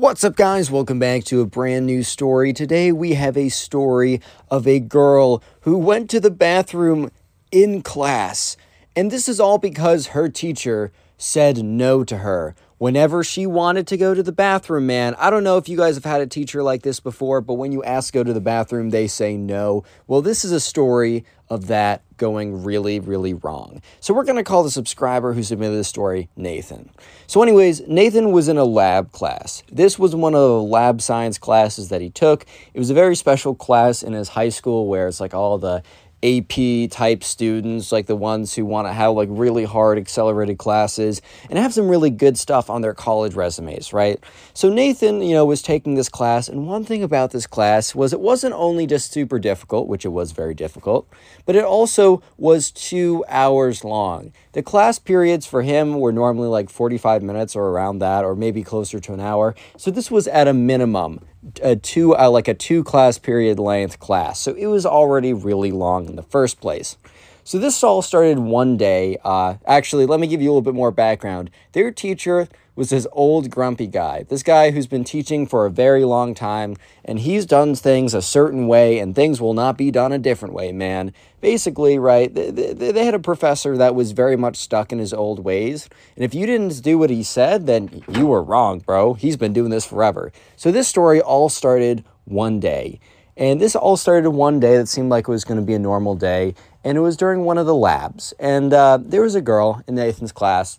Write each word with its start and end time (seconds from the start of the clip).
What's 0.00 0.24
up, 0.24 0.34
guys? 0.34 0.70
Welcome 0.70 0.98
back 0.98 1.24
to 1.24 1.42
a 1.42 1.46
brand 1.46 1.84
new 1.84 2.02
story. 2.02 2.54
Today, 2.54 2.90
we 2.90 3.12
have 3.12 3.36
a 3.36 3.50
story 3.50 4.22
of 4.50 4.66
a 4.66 4.80
girl 4.80 5.42
who 5.60 5.76
went 5.76 6.08
to 6.08 6.20
the 6.20 6.30
bathroom 6.30 7.10
in 7.52 7.82
class. 7.82 8.56
And 8.96 9.10
this 9.10 9.28
is 9.28 9.38
all 9.38 9.58
because 9.58 10.06
her 10.16 10.30
teacher 10.30 10.90
said 11.18 11.62
no 11.62 12.02
to 12.04 12.16
her 12.16 12.54
whenever 12.80 13.22
she 13.22 13.46
wanted 13.46 13.86
to 13.86 13.94
go 13.98 14.14
to 14.14 14.22
the 14.22 14.32
bathroom, 14.32 14.86
man. 14.86 15.14
I 15.18 15.28
don't 15.28 15.44
know 15.44 15.58
if 15.58 15.68
you 15.68 15.76
guys 15.76 15.96
have 15.96 16.04
had 16.06 16.22
a 16.22 16.26
teacher 16.26 16.62
like 16.62 16.80
this 16.80 16.98
before, 16.98 17.42
but 17.42 17.54
when 17.54 17.72
you 17.72 17.84
ask 17.84 18.14
go 18.14 18.24
to 18.24 18.32
the 18.32 18.40
bathroom, 18.40 18.88
they 18.88 19.06
say 19.06 19.36
no. 19.36 19.84
Well, 20.06 20.22
this 20.22 20.46
is 20.46 20.52
a 20.52 20.60
story 20.60 21.26
of 21.50 21.66
that 21.66 22.02
going 22.16 22.64
really, 22.64 22.98
really 22.98 23.34
wrong. 23.34 23.82
So 24.00 24.14
we're 24.14 24.24
going 24.24 24.36
to 24.36 24.44
call 24.44 24.62
the 24.62 24.70
subscriber 24.70 25.34
who 25.34 25.42
submitted 25.42 25.76
the 25.76 25.84
story 25.84 26.30
Nathan. 26.36 26.88
So, 27.26 27.42
anyways, 27.42 27.86
Nathan 27.86 28.32
was 28.32 28.48
in 28.48 28.56
a 28.56 28.64
lab 28.64 29.12
class. 29.12 29.62
This 29.70 29.98
was 29.98 30.16
one 30.16 30.34
of 30.34 30.40
the 30.40 30.62
lab 30.62 31.02
science 31.02 31.36
classes 31.36 31.90
that 31.90 32.00
he 32.00 32.08
took. 32.08 32.46
It 32.72 32.78
was 32.78 32.88
a 32.88 32.94
very 32.94 33.14
special 33.14 33.54
class 33.54 34.02
in 34.02 34.14
his 34.14 34.30
high 34.30 34.48
school 34.48 34.86
where 34.86 35.06
it's 35.06 35.20
like 35.20 35.34
all 35.34 35.58
the 35.58 35.82
AP 36.22 36.90
type 36.90 37.24
students, 37.24 37.92
like 37.92 38.06
the 38.06 38.16
ones 38.16 38.54
who 38.54 38.64
want 38.64 38.86
to 38.86 38.92
have 38.92 39.14
like 39.14 39.28
really 39.30 39.64
hard 39.64 39.98
accelerated 39.98 40.58
classes 40.58 41.22
and 41.48 41.58
have 41.58 41.72
some 41.72 41.88
really 41.88 42.10
good 42.10 42.38
stuff 42.38 42.68
on 42.68 42.82
their 42.82 42.94
college 42.94 43.34
resumes, 43.34 43.92
right? 43.92 44.22
So 44.52 44.68
Nathan, 44.68 45.22
you 45.22 45.34
know, 45.34 45.44
was 45.46 45.62
taking 45.62 45.94
this 45.94 46.08
class, 46.08 46.48
and 46.48 46.66
one 46.66 46.84
thing 46.84 47.02
about 47.02 47.30
this 47.30 47.46
class 47.46 47.94
was 47.94 48.12
it 48.12 48.20
wasn't 48.20 48.54
only 48.54 48.86
just 48.86 49.12
super 49.12 49.38
difficult, 49.38 49.88
which 49.88 50.04
it 50.04 50.08
was 50.08 50.32
very 50.32 50.54
difficult, 50.54 51.08
but 51.46 51.56
it 51.56 51.64
also 51.64 52.22
was 52.36 52.70
two 52.70 53.24
hours 53.28 53.84
long. 53.84 54.32
The 54.52 54.62
class 54.62 54.98
periods 54.98 55.46
for 55.46 55.62
him 55.62 56.00
were 56.00 56.12
normally 56.12 56.48
like 56.48 56.68
45 56.68 57.22
minutes 57.22 57.56
or 57.56 57.68
around 57.68 58.00
that, 58.00 58.24
or 58.24 58.36
maybe 58.36 58.62
closer 58.62 59.00
to 59.00 59.12
an 59.14 59.20
hour. 59.20 59.54
So 59.76 59.90
this 59.90 60.10
was 60.10 60.28
at 60.28 60.48
a 60.48 60.52
minimum 60.52 61.24
a 61.62 61.76
two 61.76 62.16
uh, 62.16 62.30
like 62.30 62.48
a 62.48 62.54
two 62.54 62.84
class 62.84 63.18
period 63.18 63.58
length 63.58 63.98
class. 63.98 64.40
So 64.40 64.54
it 64.54 64.66
was 64.66 64.84
already 64.84 65.32
really 65.32 65.72
long 65.72 66.06
in 66.06 66.16
the 66.16 66.22
first 66.22 66.60
place. 66.60 66.96
So 67.44 67.58
this 67.58 67.82
all 67.82 68.02
started 68.02 68.38
one 68.38 68.76
day 68.76 69.16
uh, 69.24 69.54
actually 69.66 70.06
let 70.06 70.20
me 70.20 70.26
give 70.26 70.40
you 70.40 70.48
a 70.48 70.52
little 70.52 70.62
bit 70.62 70.74
more 70.74 70.90
background. 70.90 71.50
Their 71.72 71.90
teacher 71.90 72.48
was 72.80 72.88
this 72.88 73.06
old 73.12 73.50
grumpy 73.50 73.86
guy. 73.86 74.22
This 74.22 74.42
guy 74.42 74.70
who's 74.70 74.86
been 74.86 75.04
teaching 75.04 75.46
for 75.46 75.66
a 75.66 75.70
very 75.70 76.02
long 76.02 76.34
time 76.34 76.76
and 77.04 77.18
he's 77.18 77.44
done 77.44 77.74
things 77.74 78.14
a 78.14 78.22
certain 78.22 78.68
way 78.68 78.98
and 78.98 79.14
things 79.14 79.38
will 79.38 79.52
not 79.52 79.76
be 79.76 79.90
done 79.90 80.12
a 80.12 80.18
different 80.18 80.54
way 80.54 80.72
man. 80.72 81.12
Basically 81.42 81.98
right 81.98 82.34
they, 82.34 82.50
they, 82.50 82.72
they 82.72 83.04
had 83.04 83.12
a 83.12 83.18
professor 83.18 83.76
that 83.76 83.94
was 83.94 84.12
very 84.12 84.34
much 84.34 84.56
stuck 84.56 84.92
in 84.92 84.98
his 84.98 85.12
old 85.12 85.44
ways 85.44 85.90
and 86.16 86.24
if 86.24 86.34
you 86.34 86.46
didn't 86.46 86.82
do 86.82 86.96
what 86.96 87.10
he 87.10 87.22
said 87.22 87.66
then 87.66 88.02
you 88.08 88.26
were 88.26 88.42
wrong 88.42 88.78
bro. 88.78 89.12
He's 89.12 89.36
been 89.36 89.52
doing 89.52 89.68
this 89.68 89.84
forever. 89.84 90.32
So 90.56 90.72
this 90.72 90.88
story 90.88 91.20
all 91.20 91.50
started 91.50 92.02
one 92.24 92.60
day 92.60 92.98
and 93.36 93.60
this 93.60 93.76
all 93.76 93.98
started 93.98 94.30
one 94.30 94.58
day 94.58 94.78
that 94.78 94.88
seemed 94.88 95.10
like 95.10 95.28
it 95.28 95.30
was 95.30 95.44
going 95.44 95.60
to 95.60 95.66
be 95.66 95.74
a 95.74 95.78
normal 95.78 96.14
day 96.14 96.54
and 96.82 96.96
it 96.96 97.02
was 97.02 97.18
during 97.18 97.44
one 97.44 97.58
of 97.58 97.66
the 97.66 97.74
labs 97.74 98.32
and 98.38 98.72
uh, 98.72 98.98
there 99.02 99.20
was 99.20 99.34
a 99.34 99.42
girl 99.42 99.82
in 99.86 99.96
nathan's 99.96 100.32
class 100.32 100.78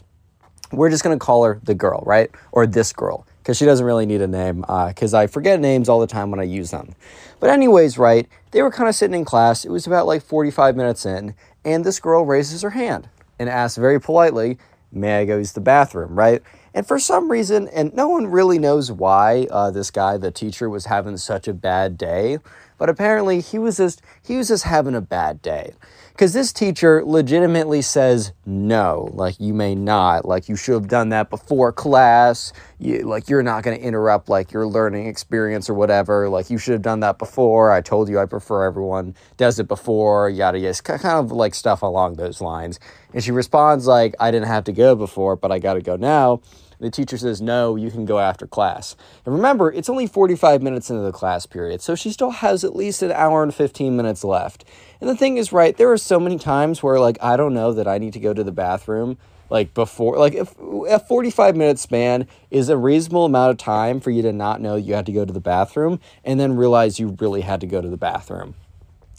we're 0.71 0.89
just 0.89 1.03
going 1.03 1.17
to 1.17 1.23
call 1.23 1.43
her 1.43 1.59
the 1.63 1.75
girl 1.75 2.03
right 2.05 2.29
or 2.51 2.65
this 2.65 2.93
girl 2.93 3.25
because 3.41 3.57
she 3.57 3.65
doesn't 3.65 3.85
really 3.85 4.05
need 4.05 4.21
a 4.21 4.27
name 4.27 4.61
because 4.61 5.13
uh, 5.13 5.19
I 5.19 5.27
forget 5.27 5.59
names 5.59 5.89
all 5.89 5.99
the 5.99 6.07
time 6.07 6.29
when 6.29 6.39
I 6.39 6.43
use 6.43 6.71
them. 6.71 6.93
But, 7.39 7.49
anyways, 7.49 7.97
right, 7.97 8.27
they 8.51 8.61
were 8.61 8.69
kind 8.69 8.87
of 8.87 8.93
sitting 8.93 9.15
in 9.15 9.25
class. 9.25 9.65
It 9.65 9.71
was 9.71 9.87
about 9.87 10.05
like 10.05 10.21
45 10.21 10.75
minutes 10.75 11.05
in, 11.05 11.33
and 11.65 11.83
this 11.83 11.99
girl 11.99 12.23
raises 12.23 12.61
her 12.61 12.69
hand 12.69 13.09
and 13.39 13.49
asks 13.49 13.77
very 13.77 13.99
politely, 13.99 14.57
May 14.91 15.21
I 15.21 15.25
go 15.25 15.37
use 15.37 15.53
the 15.53 15.61
bathroom, 15.61 16.15
right? 16.15 16.43
And 16.73 16.87
for 16.87 16.99
some 16.99 17.29
reason, 17.29 17.67
and 17.69 17.93
no 17.93 18.07
one 18.07 18.27
really 18.27 18.57
knows 18.57 18.91
why 18.91 19.47
uh, 19.51 19.71
this 19.71 19.91
guy, 19.91 20.17
the 20.17 20.31
teacher, 20.31 20.69
was 20.69 20.85
having 20.85 21.17
such 21.17 21.47
a 21.47 21.53
bad 21.53 21.97
day, 21.97 22.37
but 22.77 22.89
apparently 22.89 23.41
he 23.41 23.59
was 23.59 23.77
just 23.77 24.01
he 24.23 24.37
was 24.37 24.47
just 24.47 24.63
having 24.63 24.95
a 24.95 25.01
bad 25.01 25.41
day. 25.41 25.73
Because 26.11 26.33
this 26.33 26.53
teacher 26.53 27.03
legitimately 27.03 27.81
says 27.81 28.31
no 28.45 29.09
like 29.13 29.39
you 29.39 29.53
may 29.53 29.73
not 29.73 30.25
like 30.25 30.49
you 30.49 30.55
should 30.55 30.73
have 30.73 30.87
done 30.87 31.09
that 31.09 31.29
before 31.29 31.71
class 31.71 32.53
you, 32.79 32.99
like 33.03 33.29
you're 33.29 33.43
not 33.43 33.63
going 33.63 33.77
to 33.77 33.83
interrupt 33.83 34.29
like 34.29 34.51
your 34.51 34.67
learning 34.67 35.07
experience 35.07 35.69
or 35.69 35.73
whatever 35.73 36.27
like 36.27 36.49
you 36.49 36.57
should 36.57 36.73
have 36.73 36.81
done 36.81 36.99
that 36.99 37.17
before 37.17 37.71
i 37.71 37.81
told 37.81 38.09
you 38.09 38.19
i 38.19 38.25
prefer 38.25 38.65
everyone 38.65 39.15
does 39.37 39.57
it 39.59 39.67
before 39.67 40.29
yada 40.29 40.59
yada 40.59 40.79
kind 40.81 41.05
of 41.05 41.31
like 41.31 41.55
stuff 41.55 41.81
along 41.81 42.15
those 42.15 42.41
lines 42.41 42.79
and 43.13 43.23
she 43.23 43.31
responds 43.31 43.87
like 43.87 44.15
i 44.19 44.31
didn't 44.31 44.47
have 44.47 44.63
to 44.63 44.71
go 44.71 44.95
before 44.95 45.35
but 45.35 45.51
i 45.51 45.59
got 45.59 45.75
to 45.75 45.81
go 45.81 45.95
now 45.95 46.41
the 46.81 46.89
teacher 46.89 47.15
says, 47.15 47.41
no, 47.41 47.75
you 47.75 47.91
can 47.91 48.05
go 48.05 48.17
after 48.17 48.47
class. 48.47 48.95
And 49.23 49.35
remember, 49.35 49.71
it's 49.71 49.87
only 49.87 50.07
45 50.07 50.63
minutes 50.63 50.89
into 50.89 51.03
the 51.03 51.11
class 51.11 51.45
period, 51.45 51.79
so 51.79 51.93
she 51.93 52.11
still 52.11 52.31
has 52.31 52.63
at 52.63 52.75
least 52.75 53.03
an 53.03 53.11
hour 53.11 53.43
and 53.43 53.53
15 53.53 53.95
minutes 53.95 54.23
left. 54.23 54.65
And 54.99 55.07
the 55.07 55.15
thing 55.15 55.37
is, 55.37 55.53
right, 55.53 55.77
there 55.77 55.91
are 55.91 55.97
so 55.97 56.19
many 56.19 56.39
times 56.39 56.81
where, 56.81 56.99
like, 56.99 57.19
I 57.21 57.37
don't 57.37 57.53
know 57.53 57.71
that 57.71 57.87
I 57.87 57.99
need 57.99 58.13
to 58.13 58.19
go 58.19 58.33
to 58.33 58.43
the 58.43 58.51
bathroom 58.51 59.17
like 59.51 59.73
before 59.73 60.17
like 60.17 60.33
if 60.33 60.55
a 60.87 60.97
45 60.97 61.57
minute 61.57 61.77
span 61.77 62.25
is 62.51 62.69
a 62.69 62.77
reasonable 62.77 63.25
amount 63.25 63.51
of 63.51 63.57
time 63.57 63.99
for 63.99 64.09
you 64.09 64.21
to 64.21 64.31
not 64.31 64.61
know 64.61 64.77
you 64.77 64.93
had 64.93 65.05
to 65.05 65.11
go 65.11 65.25
to 65.25 65.33
the 65.33 65.41
bathroom 65.41 65.99
and 66.23 66.39
then 66.39 66.55
realize 66.55 67.01
you 67.01 67.17
really 67.19 67.41
had 67.41 67.59
to 67.59 67.67
go 67.67 67.81
to 67.81 67.89
the 67.89 67.97
bathroom 67.97 68.55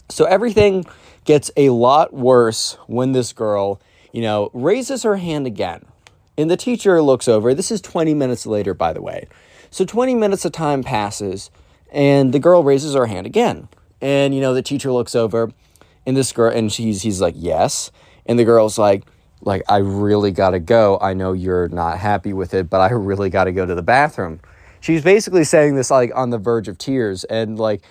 so 0.09 0.25
everything 0.25 0.83
gets 1.25 1.51
a 1.57 1.69
lot 1.69 2.13
worse 2.13 2.77
when 2.87 3.11
this 3.11 3.33
girl 3.33 3.81
you 4.11 4.21
know 4.21 4.49
raises 4.53 5.03
her 5.03 5.17
hand 5.17 5.47
again 5.47 5.85
and 6.37 6.49
the 6.49 6.57
teacher 6.57 7.01
looks 7.01 7.27
over. 7.27 7.53
This 7.53 7.71
is 7.71 7.81
20 7.81 8.13
minutes 8.13 8.45
later, 8.45 8.73
by 8.73 8.93
the 8.93 9.01
way. 9.01 9.27
So 9.69 9.85
20 9.85 10.15
minutes 10.15 10.45
of 10.45 10.51
time 10.51 10.83
passes, 10.83 11.49
and 11.91 12.33
the 12.33 12.39
girl 12.39 12.63
raises 12.63 12.95
her 12.95 13.05
hand 13.05 13.25
again. 13.25 13.69
And, 14.01 14.35
you 14.35 14.41
know, 14.41 14.53
the 14.53 14.61
teacher 14.61 14.91
looks 14.91 15.15
over, 15.15 15.51
and 16.05 16.17
this 16.17 16.31
girl, 16.31 16.51
and 16.51 16.71
she's, 16.71 17.01
he's 17.03 17.21
like, 17.21 17.35
yes. 17.37 17.91
And 18.25 18.37
the 18.37 18.43
girl's 18.43 18.77
like, 18.77 19.03
like, 19.41 19.63
I 19.69 19.77
really 19.77 20.31
gotta 20.31 20.59
go. 20.59 20.97
I 21.01 21.13
know 21.13 21.33
you're 21.33 21.69
not 21.69 21.99
happy 21.99 22.33
with 22.33 22.53
it, 22.53 22.69
but 22.69 22.81
I 22.81 22.89
really 22.91 23.29
gotta 23.29 23.51
go 23.51 23.65
to 23.65 23.75
the 23.75 23.83
bathroom. 23.83 24.39
She's 24.79 25.03
basically 25.03 25.43
saying 25.43 25.75
this, 25.75 25.91
like, 25.91 26.11
on 26.15 26.29
the 26.29 26.37
verge 26.37 26.67
of 26.67 26.77
tears. 26.77 27.23
And, 27.25 27.57
like, 27.59 27.81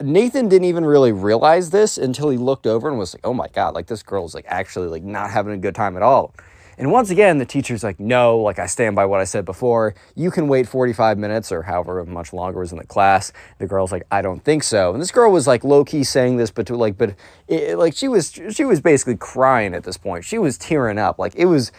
Nathan 0.00 0.48
didn't 0.48 0.64
even 0.64 0.84
really 0.84 1.12
realize 1.12 1.70
this 1.70 1.98
until 1.98 2.30
he 2.30 2.38
looked 2.38 2.66
over 2.66 2.88
and 2.88 2.98
was 2.98 3.14
like, 3.14 3.20
oh 3.24 3.34
my 3.34 3.48
God, 3.48 3.74
like, 3.74 3.86
this 3.86 4.02
girl's, 4.02 4.34
like, 4.34 4.46
actually, 4.48 4.88
like, 4.88 5.02
not 5.02 5.30
having 5.30 5.52
a 5.52 5.58
good 5.58 5.74
time 5.74 5.96
at 5.96 6.02
all. 6.02 6.34
And 6.80 6.90
once 6.90 7.10
again, 7.10 7.36
the 7.36 7.44
teacher's 7.44 7.84
like, 7.84 8.00
no, 8.00 8.38
like 8.38 8.58
I 8.58 8.64
stand 8.64 8.96
by 8.96 9.04
what 9.04 9.20
I 9.20 9.24
said 9.24 9.44
before. 9.44 9.94
You 10.16 10.30
can 10.30 10.48
wait 10.48 10.66
45 10.66 11.18
minutes 11.18 11.52
or 11.52 11.60
however 11.60 12.02
much 12.06 12.32
longer 12.32 12.60
was 12.60 12.72
in 12.72 12.78
the 12.78 12.86
class. 12.86 13.34
The 13.58 13.66
girl's 13.66 13.92
like, 13.92 14.04
I 14.10 14.22
don't 14.22 14.42
think 14.42 14.62
so. 14.62 14.94
And 14.94 15.02
this 15.02 15.10
girl 15.10 15.30
was 15.30 15.46
like 15.46 15.62
low 15.62 15.84
key 15.84 16.04
saying 16.04 16.38
this, 16.38 16.50
but 16.50 16.66
to 16.68 16.76
like, 16.76 16.96
but 16.96 17.16
it, 17.48 17.76
like 17.76 17.94
she 17.94 18.08
was, 18.08 18.32
she 18.32 18.64
was 18.64 18.80
basically 18.80 19.18
crying 19.18 19.74
at 19.74 19.84
this 19.84 19.98
point. 19.98 20.24
She 20.24 20.38
was 20.38 20.56
tearing 20.56 20.96
up. 20.96 21.18
Like 21.18 21.34
it 21.34 21.44
was, 21.44 21.70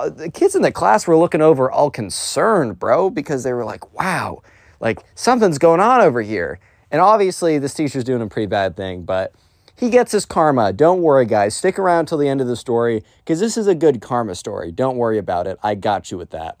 uh, 0.00 0.08
the 0.08 0.30
kids 0.30 0.54
in 0.54 0.62
the 0.62 0.72
class 0.72 1.06
were 1.06 1.18
looking 1.18 1.42
over 1.42 1.70
all 1.70 1.90
concerned, 1.90 2.78
bro, 2.78 3.10
because 3.10 3.44
they 3.44 3.52
were 3.52 3.66
like, 3.66 3.92
wow, 3.92 4.42
like 4.80 5.00
something's 5.14 5.58
going 5.58 5.80
on 5.80 6.00
over 6.00 6.22
here. 6.22 6.58
And 6.90 7.00
obviously, 7.00 7.58
this 7.58 7.74
teacher's 7.74 8.04
doing 8.04 8.22
a 8.22 8.26
pretty 8.28 8.46
bad 8.46 8.76
thing, 8.76 9.02
but 9.02 9.32
he 9.76 9.90
gets 9.90 10.12
his 10.12 10.24
karma. 10.24 10.72
Don't 10.72 11.02
worry, 11.02 11.26
guys. 11.26 11.54
Stick 11.54 11.78
around 11.78 12.06
till 12.06 12.18
the 12.18 12.28
end 12.28 12.40
of 12.40 12.46
the 12.46 12.56
story 12.56 13.04
because 13.18 13.40
this 13.40 13.56
is 13.56 13.66
a 13.66 13.74
good 13.74 14.00
karma 14.00 14.34
story. 14.34 14.72
Don't 14.72 14.96
worry 14.96 15.18
about 15.18 15.46
it. 15.46 15.58
I 15.62 15.74
got 15.74 16.10
you 16.10 16.16
with 16.16 16.30
that. 16.30 16.58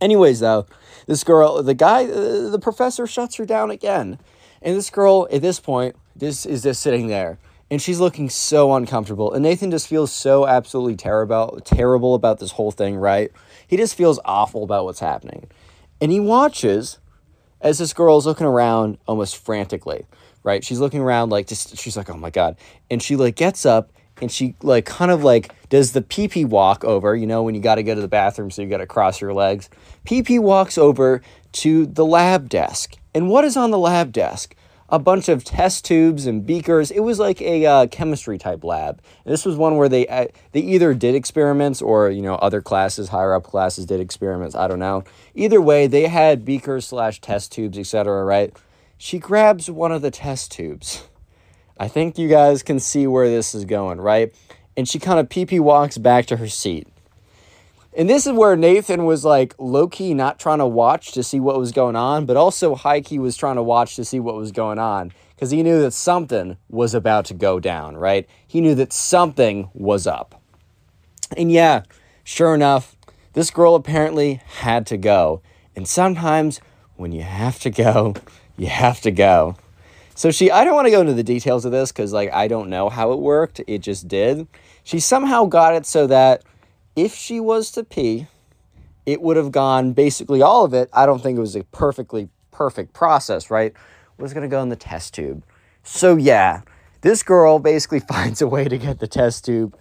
Anyways, 0.00 0.40
though, 0.40 0.66
this 1.06 1.24
girl, 1.24 1.62
the 1.62 1.74
guy, 1.74 2.04
uh, 2.04 2.48
the 2.50 2.58
professor 2.60 3.06
shuts 3.06 3.36
her 3.36 3.44
down 3.44 3.70
again. 3.70 4.18
And 4.62 4.76
this 4.76 4.90
girl, 4.90 5.28
at 5.30 5.42
this 5.42 5.60
point, 5.60 5.96
this 6.16 6.46
is 6.46 6.62
just 6.62 6.82
sitting 6.82 7.08
there. 7.08 7.38
And 7.70 7.82
she's 7.82 8.00
looking 8.00 8.30
so 8.30 8.74
uncomfortable. 8.74 9.32
And 9.32 9.42
Nathan 9.42 9.70
just 9.70 9.88
feels 9.88 10.10
so 10.10 10.46
absolutely 10.46 10.96
terrible, 10.96 11.60
terrible 11.64 12.14
about 12.14 12.38
this 12.38 12.52
whole 12.52 12.70
thing, 12.70 12.96
right? 12.96 13.30
He 13.66 13.76
just 13.76 13.94
feels 13.94 14.18
awful 14.24 14.64
about 14.64 14.84
what's 14.84 15.00
happening. 15.00 15.48
And 16.00 16.10
he 16.10 16.20
watches 16.20 16.98
as 17.60 17.78
this 17.78 17.92
girl 17.92 18.16
is 18.18 18.26
looking 18.26 18.46
around 18.46 18.98
almost 19.06 19.36
frantically, 19.36 20.06
right? 20.42 20.64
She's 20.64 20.80
looking 20.80 21.00
around 21.00 21.30
like 21.30 21.46
just 21.46 21.76
she's 21.76 21.96
like, 21.96 22.10
"Oh 22.10 22.16
my 22.16 22.30
god." 22.30 22.56
And 22.90 23.02
she 23.02 23.16
like 23.16 23.36
gets 23.36 23.66
up 23.66 23.92
and 24.20 24.30
she 24.30 24.54
like 24.62 24.84
kind 24.86 25.10
of 25.10 25.24
like 25.24 25.54
does 25.68 25.92
the 25.92 26.02
pee 26.02 26.28
pee 26.28 26.44
walk 26.44 26.84
over, 26.84 27.14
you 27.14 27.26
know, 27.26 27.42
when 27.42 27.54
you 27.54 27.60
got 27.60 27.76
to 27.76 27.82
go 27.82 27.94
to 27.94 28.00
the 28.00 28.08
bathroom 28.08 28.50
so 28.50 28.62
you 28.62 28.68
got 28.68 28.78
to 28.78 28.86
cross 28.86 29.20
your 29.20 29.34
legs. 29.34 29.68
Pee 30.04 30.22
pee 30.22 30.38
walks 30.38 30.78
over 30.78 31.22
to 31.52 31.86
the 31.86 32.04
lab 32.04 32.48
desk. 32.48 32.96
And 33.14 33.28
what 33.28 33.44
is 33.44 33.56
on 33.56 33.70
the 33.70 33.78
lab 33.78 34.12
desk? 34.12 34.54
A 34.88 34.98
bunch 34.98 35.28
of 35.28 35.44
test 35.44 35.84
tubes 35.84 36.26
and 36.26 36.46
beakers. 36.46 36.90
It 36.90 37.00
was 37.00 37.18
like 37.18 37.42
a 37.42 37.66
uh, 37.66 37.86
chemistry 37.88 38.38
type 38.38 38.64
lab. 38.64 39.02
This 39.24 39.44
was 39.44 39.56
one 39.56 39.76
where 39.76 39.88
they 39.88 40.06
uh, 40.06 40.26
they 40.52 40.60
either 40.60 40.94
did 40.94 41.14
experiments 41.14 41.82
or 41.82 42.10
you 42.10 42.22
know 42.22 42.36
other 42.36 42.60
classes, 42.62 43.08
higher 43.08 43.34
up 43.34 43.44
classes 43.44 43.86
did 43.86 44.00
experiments. 44.00 44.54
I 44.54 44.68
don't 44.68 44.78
know. 44.78 45.04
Either 45.34 45.60
way, 45.60 45.86
they 45.86 46.06
had 46.06 46.44
beakers 46.44 46.86
slash 46.86 47.20
test 47.20 47.52
tubes, 47.52 47.78
etc. 47.78 48.24
Right? 48.24 48.56
She 48.96 49.18
grabs 49.18 49.70
one 49.70 49.92
of 49.92 50.02
the 50.02 50.10
test 50.10 50.52
tubes. 50.52 51.04
I 51.78 51.86
think 51.86 52.18
you 52.18 52.28
guys 52.28 52.62
can 52.62 52.80
see 52.80 53.06
where 53.06 53.28
this 53.28 53.54
is 53.54 53.64
going, 53.64 54.00
right? 54.00 54.34
And 54.76 54.88
she 54.88 54.98
kind 54.98 55.20
of 55.20 55.28
pee 55.28 55.46
pee 55.46 55.60
walks 55.60 55.98
back 55.98 56.26
to 56.26 56.36
her 56.38 56.48
seat. 56.48 56.88
And 57.96 58.08
this 58.08 58.26
is 58.26 58.32
where 58.32 58.56
Nathan 58.56 59.04
was 59.06 59.24
like 59.24 59.54
low 59.58 59.88
key 59.88 60.14
not 60.14 60.38
trying 60.38 60.58
to 60.58 60.66
watch 60.66 61.12
to 61.12 61.22
see 61.22 61.40
what 61.40 61.58
was 61.58 61.72
going 61.72 61.96
on, 61.96 62.26
but 62.26 62.36
also 62.36 62.74
high 62.74 63.00
key 63.00 63.18
was 63.18 63.36
trying 63.36 63.56
to 63.56 63.62
watch 63.62 63.96
to 63.96 64.04
see 64.04 64.20
what 64.20 64.36
was 64.36 64.52
going 64.52 64.78
on 64.78 65.12
because 65.34 65.50
he 65.50 65.62
knew 65.62 65.80
that 65.80 65.92
something 65.92 66.56
was 66.68 66.94
about 66.94 67.24
to 67.26 67.34
go 67.34 67.58
down, 67.58 67.96
right? 67.96 68.28
He 68.46 68.60
knew 68.60 68.74
that 68.74 68.92
something 68.92 69.70
was 69.72 70.06
up. 70.06 70.40
And 71.36 71.50
yeah, 71.50 71.82
sure 72.24 72.54
enough, 72.54 72.96
this 73.32 73.50
girl 73.50 73.74
apparently 73.74 74.40
had 74.60 74.86
to 74.88 74.96
go. 74.96 75.42
And 75.74 75.88
sometimes 75.88 76.60
when 76.96 77.12
you 77.12 77.22
have 77.22 77.58
to 77.60 77.70
go, 77.70 78.14
you 78.56 78.66
have 78.66 79.00
to 79.02 79.10
go. 79.10 79.56
So 80.14 80.32
she, 80.32 80.50
I 80.50 80.64
don't 80.64 80.74
want 80.74 80.86
to 80.86 80.90
go 80.90 81.00
into 81.00 81.14
the 81.14 81.22
details 81.22 81.64
of 81.64 81.70
this 81.70 81.92
because, 81.92 82.12
like, 82.12 82.32
I 82.32 82.48
don't 82.48 82.68
know 82.68 82.88
how 82.88 83.12
it 83.12 83.20
worked. 83.20 83.60
It 83.68 83.78
just 83.78 84.08
did. 84.08 84.48
She 84.82 84.98
somehow 84.98 85.44
got 85.44 85.76
it 85.76 85.86
so 85.86 86.08
that 86.08 86.42
if 86.98 87.14
she 87.14 87.38
was 87.38 87.70
to 87.70 87.84
pee, 87.84 88.26
it 89.06 89.22
would 89.22 89.36
have 89.36 89.52
gone 89.52 89.92
basically 89.92 90.42
all 90.42 90.64
of 90.64 90.74
it. 90.74 90.90
I 90.92 91.06
don't 91.06 91.22
think 91.22 91.38
it 91.38 91.40
was 91.40 91.54
a 91.54 91.62
perfectly 91.64 92.28
perfect 92.50 92.92
process, 92.92 93.52
right? 93.52 93.72
Was 94.18 94.34
going 94.34 94.42
to 94.42 94.48
go 94.48 94.60
in 94.62 94.68
the 94.68 94.74
test 94.74 95.14
tube. 95.14 95.44
So, 95.84 96.16
yeah, 96.16 96.62
this 97.02 97.22
girl 97.22 97.60
basically 97.60 98.00
finds 98.08 98.42
a 98.42 98.48
way 98.48 98.64
to 98.64 98.76
get 98.76 98.98
the 98.98 99.06
test 99.06 99.44
tube 99.44 99.78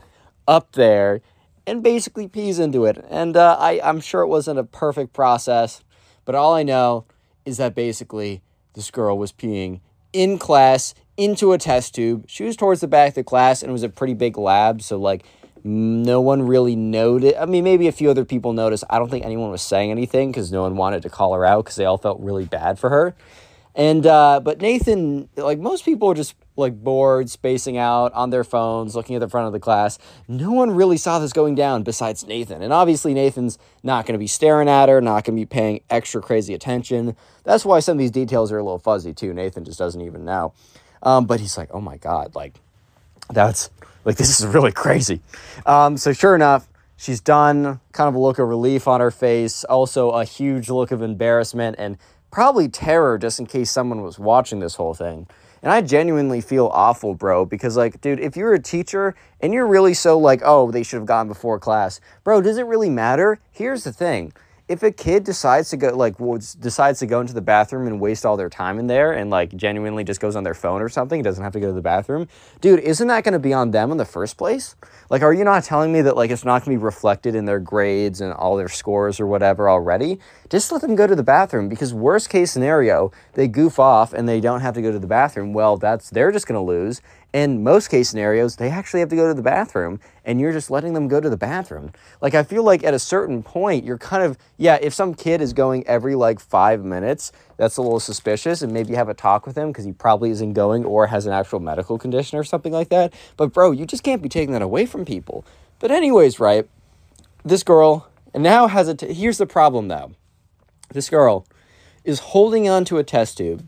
up 0.47 0.73
there 0.73 1.21
and 1.65 1.81
basically 1.81 2.27
pees 2.27 2.59
into 2.59 2.85
it. 2.85 3.03
And 3.09 3.35
uh, 3.35 3.57
I, 3.59 3.81
I'm 3.83 3.99
sure 3.99 4.21
it 4.21 4.27
wasn't 4.27 4.59
a 4.59 4.63
perfect 4.63 5.13
process, 5.13 5.83
but 6.23 6.35
all 6.35 6.53
I 6.53 6.61
know 6.61 7.05
is 7.45 7.57
that 7.57 7.73
basically 7.73 8.43
this 8.73 8.91
girl 8.91 9.17
was 9.17 9.33
peeing 9.33 9.79
in 10.13 10.37
class 10.37 10.93
into 11.17 11.51
a 11.51 11.57
test 11.57 11.95
tube. 11.95 12.25
She 12.27 12.43
was 12.43 12.55
towards 12.55 12.81
the 12.81 12.87
back 12.87 13.09
of 13.09 13.15
the 13.15 13.23
class 13.23 13.63
and 13.63 13.71
it 13.71 13.73
was 13.73 13.81
a 13.81 13.89
pretty 13.89 14.13
big 14.13 14.37
lab. 14.37 14.83
So, 14.83 14.97
like, 14.97 15.25
no 15.63 16.21
one 16.21 16.42
really 16.42 16.75
noticed. 16.75 17.36
I 17.38 17.45
mean, 17.45 17.63
maybe 17.63 17.88
a 17.88 17.92
few 17.92 18.09
other 18.09 18.25
people 18.25 18.54
noticed. 18.54 18.83
I 18.89 19.00
don't 19.00 19.09
think 19.09 19.25
anyone 19.25 19.51
was 19.51 19.62
saying 19.62 19.92
anything 19.92 20.31
because 20.31 20.51
no 20.51 20.63
one 20.63 20.75
wanted 20.75 21.04
to 21.04 21.09
call 21.09 21.33
her 21.33 21.45
out 21.45 21.65
because 21.65 21.75
they 21.75 21.86
all 21.86 21.98
felt 21.98 22.19
really 22.19 22.45
bad 22.45 22.80
for 22.80 22.89
her. 22.89 23.15
And 23.75 24.07
uh, 24.07 24.39
but 24.44 24.59
Nathan, 24.59 25.30
like 25.36 25.59
most 25.59 25.86
people, 25.86 26.09
are 26.09 26.15
just 26.15 26.33
like 26.56 26.74
bored, 26.83 27.30
spacing 27.30 27.77
out 27.77 28.12
on 28.13 28.31
their 28.31 28.44
phones, 28.44 28.95
looking 28.95 29.15
at 29.15 29.19
the 29.19 29.30
front 29.30 29.45
of 29.45 29.54
the 29.54 29.59
class. 29.59 30.00
No 30.27 30.51
one 30.51 30.71
really 30.71 30.98
saw 30.98 31.19
this 31.19 31.31
going 31.31 31.54
down 31.54 31.83
besides 31.83 32.25
Nathan. 32.25 32.63
And 32.63 32.74
obviously, 32.74 33.13
Nathan's 33.13 33.59
not 33.83 34.07
going 34.07 34.13
to 34.13 34.19
be 34.19 34.25
staring 34.25 34.68
at 34.68 34.89
her, 34.89 35.00
not 35.00 35.25
going 35.25 35.36
to 35.36 35.42
be 35.42 35.45
paying 35.45 35.81
extra 35.92 36.21
crazy 36.21 36.56
attention. 36.56 37.15
That's 37.44 37.63
why 37.63 37.80
some 37.80 37.94
of 37.94 38.00
these 38.00 38.09
details 38.09 38.51
are 38.51 38.57
a 38.57 38.63
little 38.63 38.80
fuzzy 38.80 39.13
too. 39.13 39.31
Nathan 39.31 39.63
just 39.63 39.77
doesn't 39.77 40.01
even 40.01 40.25
know. 40.25 40.54
Um, 41.04 41.27
but 41.27 41.39
he's 41.39 41.56
like, 41.56 41.69
oh 41.71 41.81
my 41.81 41.98
god, 41.98 42.33
like 42.33 42.56
that's 43.31 43.69
like, 44.07 44.15
this 44.15 44.39
is 44.39 44.48
really 44.48 44.71
crazy. 44.71 45.19
Um, 45.65 45.98
so, 45.98 46.13
sure 46.13 46.33
enough, 46.33 46.69
she's 46.95 47.19
done, 47.19 47.81
kind 47.92 48.07
of 48.07 48.15
a 48.15 48.19
look 48.19 48.39
of 48.39 48.48
relief 48.48 48.88
on 48.88 49.01
her 49.01 49.12
face, 49.12 49.65
also 49.65 50.12
a 50.12 50.24
huge 50.24 50.69
look 50.69 50.92
of 50.92 51.01
embarrassment 51.01 51.75
and 51.77 51.98
probably 52.31 52.69
terror 52.69 53.18
just 53.18 53.38
in 53.38 53.45
case 53.45 53.69
someone 53.69 54.01
was 54.01 54.18
watching 54.18 54.62
this 54.62 54.75
whole 54.75 54.94
thing. 54.94 55.27
And 55.62 55.74
I 55.74 55.81
genuinely 55.81 56.39
feel 56.39 56.68
awful, 56.68 57.15
bro, 57.15 57.44
because, 57.44 57.75
like, 57.75 58.00
dude, 58.00 58.21
if 58.21 58.38
you're 58.38 58.54
a 58.54 58.62
teacher 58.62 59.13
and 59.42 59.54
you're 59.54 59.68
really 59.68 59.94
so 59.94 60.18
like, 60.18 60.42
oh, 60.45 60.71
they 60.71 60.83
should 60.83 60.98
have 60.98 61.06
gone 61.06 61.27
before 61.27 61.59
class, 61.59 62.00
bro, 62.24 62.42
does 62.42 62.57
it 62.57 62.65
really 62.65 62.89
matter? 62.89 63.39
Here's 63.51 63.83
the 63.83 63.92
thing 63.92 64.31
if 64.67 64.83
a 64.83 64.91
kid 64.91 65.23
decides 65.23 65.69
to 65.69 65.77
go 65.77 65.95
like 65.95 66.17
decides 66.59 66.99
to 66.99 67.05
go 67.05 67.21
into 67.21 67.33
the 67.33 67.41
bathroom 67.41 67.87
and 67.87 68.01
waste 68.01 68.25
all 68.25 68.35
their 68.35 68.49
time 68.49 68.79
in 68.79 68.87
there 68.87 69.13
and 69.13 69.29
like 69.29 69.55
genuinely 69.55 70.03
just 70.03 70.19
goes 70.19 70.35
on 70.35 70.43
their 70.43 70.53
phone 70.53 70.81
or 70.81 70.89
something 70.89 71.21
doesn't 71.21 71.43
have 71.43 71.53
to 71.53 71.59
go 71.59 71.67
to 71.67 71.73
the 71.73 71.81
bathroom 71.81 72.27
dude 72.59 72.79
isn't 72.81 73.07
that 73.07 73.23
going 73.23 73.33
to 73.33 73.39
be 73.39 73.53
on 73.53 73.71
them 73.71 73.91
in 73.91 73.97
the 73.97 74.05
first 74.05 74.37
place? 74.37 74.75
Like 75.09 75.21
are 75.21 75.33
you 75.33 75.43
not 75.43 75.63
telling 75.63 75.93
me 75.93 76.01
that 76.01 76.15
like 76.15 76.31
it's 76.31 76.43
not 76.43 76.65
going 76.65 76.75
to 76.75 76.79
be 76.79 76.83
reflected 76.83 77.33
in 77.33 77.45
their 77.45 77.59
grades 77.59 78.19
and 78.19 78.33
all 78.33 78.57
their 78.57 78.67
scores 78.67 79.19
or 79.19 79.27
whatever 79.27 79.69
already? 79.69 80.19
Just 80.49 80.71
let 80.71 80.81
them 80.81 80.95
go 80.95 81.07
to 81.07 81.15
the 81.15 81.23
bathroom 81.23 81.69
because 81.69 81.93
worst 81.93 82.29
case 82.29 82.51
scenario 82.51 83.11
they 83.33 83.47
goof 83.47 83.80
off 83.80 84.13
and 84.13 84.27
they 84.27 84.42
don't 84.42 84.61
have 84.61 84.73
to 84.75 84.81
go 84.81 84.92
to 84.92 84.99
the 84.99 85.07
bathroom. 85.07 85.53
Well 85.53 85.77
that's 85.77 86.09
they're 86.09 86.31
just 86.31 86.47
going 86.47 86.59
to 86.59 86.61
lose 86.61 87.01
in 87.37 87.63
most 87.63 87.89
case 87.89 88.09
scenarios, 88.09 88.56
they 88.56 88.69
actually 88.69 88.99
have 88.99 89.09
to 89.09 89.15
go 89.15 89.27
to 89.27 89.33
the 89.35 89.44
bathroom 89.44 89.99
and 90.25 90.41
you're 90.41 90.51
just 90.51 90.71
letting 90.71 90.94
them 90.94 91.07
go 91.07 91.21
to 91.21 91.29
the 91.29 91.37
bathroom. 91.37 91.91
Like, 92.19 92.33
I 92.33 92.41
feel 92.41 92.63
like 92.63 92.83
at 92.83 92.95
a 92.95 92.99
certain 92.99 93.44
point, 93.44 93.85
you're 93.85 93.99
kind 93.99 94.23
of, 94.23 94.39
yeah, 94.57 94.79
if 94.81 94.91
some 94.91 95.13
kid 95.13 95.39
is 95.39 95.53
going 95.53 95.85
every 95.85 96.15
like 96.15 96.39
five 96.39 96.83
minutes, 96.83 97.31
that's 97.57 97.77
a 97.77 97.81
little 97.83 97.99
suspicious 97.99 98.63
and 98.63 98.73
maybe 98.73 98.95
have 98.95 99.07
a 99.07 99.13
talk 99.13 99.45
with 99.45 99.56
him 99.56 99.67
because 99.67 99.85
he 99.85 99.91
probably 99.91 100.31
isn't 100.31 100.53
going 100.53 100.83
or 100.83 101.06
has 101.06 101.27
an 101.27 101.31
actual 101.31 101.59
medical 101.59 101.99
condition 101.99 102.39
or 102.39 102.44
something 102.44 102.73
like 102.73 102.89
that. 102.89 103.13
But, 103.37 103.53
bro, 103.53 103.69
you 103.69 103.85
just 103.85 104.01
can't 104.01 104.21
be 104.21 104.29
taking 104.29 104.53
that 104.53 104.63
away 104.63 104.87
from 104.87 105.06
people. 105.06 105.45
But, 105.77 105.91
anyways, 105.91 106.39
right, 106.39 106.67
this 107.45 107.61
girl 107.61 108.09
now 108.33 108.65
has 108.65 108.87
a, 108.87 108.95
t- 108.95 109.13
here's 109.13 109.37
the 109.37 109.45
problem 109.45 109.89
though. 109.89 110.13
This 110.89 111.07
girl 111.07 111.45
is 112.03 112.19
holding 112.19 112.67
onto 112.67 112.97
a 112.97 113.03
test 113.03 113.37
tube 113.37 113.67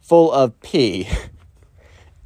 full 0.00 0.32
of 0.32 0.60
pee. 0.62 1.08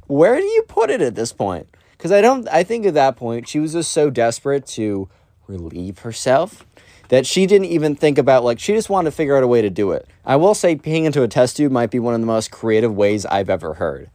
where 0.09 0.37
do 0.37 0.43
you 0.43 0.63
put 0.63 0.89
it 0.89 1.01
at 1.01 1.13
this 1.13 1.31
point? 1.31 1.67
Because 1.91 2.11
I 2.11 2.19
don't, 2.19 2.47
I 2.49 2.63
think 2.63 2.85
at 2.85 2.95
that 2.95 3.15
point 3.15 3.47
she 3.47 3.59
was 3.59 3.73
just 3.73 3.91
so 3.91 4.09
desperate 4.09 4.65
to 4.67 5.07
relieve 5.47 5.99
herself 5.99 6.65
that 7.09 7.27
she 7.27 7.45
didn't 7.45 7.67
even 7.67 7.95
think 7.95 8.17
about, 8.17 8.43
like, 8.43 8.59
she 8.59 8.73
just 8.73 8.89
wanted 8.89 9.11
to 9.11 9.15
figure 9.15 9.37
out 9.37 9.43
a 9.43 9.47
way 9.47 9.61
to 9.61 9.69
do 9.69 9.91
it. 9.91 10.07
I 10.25 10.35
will 10.35 10.55
say 10.55 10.75
peeing 10.75 11.05
into 11.05 11.21
a 11.21 11.27
test 11.27 11.57
tube 11.57 11.71
might 11.71 11.91
be 11.91 11.99
one 11.99 12.15
of 12.15 12.21
the 12.21 12.27
most 12.27 12.49
creative 12.51 12.95
ways 12.95 13.25
I've 13.25 13.49
ever 13.49 13.75
heard. 13.75 14.09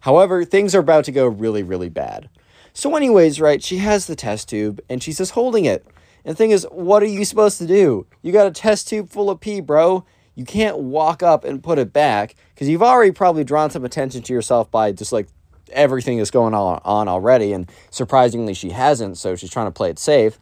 However, 0.00 0.44
things 0.44 0.74
are 0.74 0.80
about 0.80 1.04
to 1.06 1.12
go 1.12 1.26
really, 1.26 1.62
really 1.62 1.88
bad. 1.88 2.28
So, 2.74 2.94
anyways, 2.94 3.40
right, 3.40 3.62
she 3.62 3.78
has 3.78 4.06
the 4.06 4.16
test 4.16 4.50
tube 4.50 4.80
and 4.88 5.02
she's 5.02 5.18
just 5.18 5.32
holding 5.32 5.64
it. 5.64 5.86
And 6.24 6.32
the 6.32 6.36
thing 6.36 6.50
is, 6.50 6.66
what 6.70 7.02
are 7.02 7.06
you 7.06 7.24
supposed 7.24 7.58
to 7.58 7.66
do? 7.66 8.06
You 8.20 8.32
got 8.32 8.46
a 8.46 8.50
test 8.50 8.88
tube 8.88 9.08
full 9.08 9.30
of 9.30 9.40
pee, 9.40 9.60
bro. 9.60 10.04
You 10.34 10.44
can't 10.44 10.78
walk 10.78 11.22
up 11.22 11.44
and 11.44 11.62
put 11.62 11.78
it 11.78 11.92
back 11.92 12.34
because 12.54 12.68
you've 12.68 12.82
already 12.82 13.10
probably 13.10 13.44
drawn 13.44 13.70
some 13.70 13.84
attention 13.84 14.22
to 14.22 14.32
yourself 14.32 14.70
by 14.70 14.92
just 14.92 15.12
like 15.12 15.26
everything 15.72 16.18
that's 16.18 16.30
going 16.30 16.54
on, 16.54 17.08
already, 17.08 17.52
and 17.52 17.70
surprisingly, 17.90 18.54
she 18.54 18.70
hasn't, 18.70 19.18
so 19.18 19.36
she's 19.36 19.50
trying 19.50 19.66
to 19.66 19.72
play 19.72 19.90
it 19.90 19.98
safe. 19.98 20.38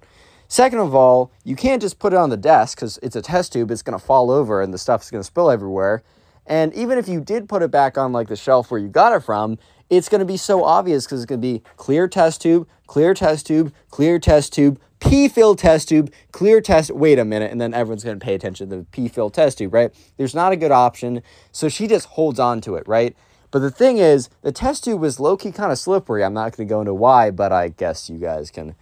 Second 0.48 0.78
of 0.78 0.94
all, 0.94 1.32
you 1.44 1.56
can't 1.56 1.82
just 1.82 1.98
put 1.98 2.12
it 2.12 2.16
on 2.16 2.30
the 2.30 2.36
desk 2.36 2.78
because 2.78 2.98
it's 3.02 3.16
a 3.16 3.22
test 3.22 3.52
tube, 3.52 3.70
it's 3.70 3.82
going 3.82 3.98
to 3.98 4.04
fall 4.04 4.30
over 4.30 4.62
and 4.62 4.72
the 4.72 4.78
stuff's 4.78 5.10
going 5.10 5.20
to 5.20 5.26
spill 5.26 5.50
everywhere. 5.50 6.02
And 6.46 6.72
even 6.74 6.98
if 6.98 7.08
you 7.08 7.20
did 7.20 7.48
put 7.48 7.62
it 7.62 7.72
back 7.72 7.98
on 7.98 8.12
like 8.12 8.28
the 8.28 8.36
shelf 8.36 8.70
where 8.70 8.78
you 8.78 8.88
got 8.88 9.12
it 9.12 9.24
from, 9.24 9.58
it's 9.90 10.08
going 10.08 10.20
to 10.20 10.24
be 10.24 10.36
so 10.36 10.62
obvious 10.62 11.04
because 11.04 11.20
it's 11.22 11.28
going 11.28 11.40
to 11.40 11.46
be 11.46 11.62
clear 11.76 12.06
test 12.06 12.42
tube, 12.42 12.68
clear 12.86 13.14
test 13.14 13.46
tube, 13.46 13.72
clear 13.90 14.20
test 14.20 14.52
tube, 14.52 14.80
P 15.00 15.28
filled 15.28 15.58
test 15.58 15.88
tube, 15.88 16.12
clear 16.32 16.60
test. 16.60 16.90
Wait 16.90 17.18
a 17.18 17.24
minute, 17.24 17.50
and 17.50 17.60
then 17.60 17.74
everyone's 17.74 18.04
going 18.04 18.18
to 18.18 18.24
pay 18.24 18.34
attention 18.34 18.70
to 18.70 18.76
the 18.76 18.84
P 18.84 19.08
filled 19.08 19.34
test 19.34 19.58
tube, 19.58 19.74
right? 19.74 19.92
There's 20.16 20.34
not 20.34 20.52
a 20.52 20.56
good 20.56 20.72
option, 20.72 21.22
so 21.52 21.68
she 21.68 21.86
just 21.86 22.06
holds 22.06 22.40
on 22.40 22.60
to 22.62 22.76
it, 22.76 22.86
right? 22.86 23.16
But 23.50 23.60
the 23.60 23.70
thing 23.70 23.98
is, 23.98 24.28
the 24.42 24.52
test 24.52 24.84
tube 24.84 25.00
was 25.00 25.20
low 25.20 25.36
key 25.36 25.52
kind 25.52 25.72
of 25.72 25.78
slippery. 25.78 26.24
I'm 26.24 26.34
not 26.34 26.56
going 26.56 26.68
to 26.68 26.72
go 26.72 26.80
into 26.80 26.94
why, 26.94 27.30
but 27.30 27.52
I 27.52 27.68
guess 27.68 28.10
you 28.10 28.18
guys 28.18 28.50
can. 28.50 28.74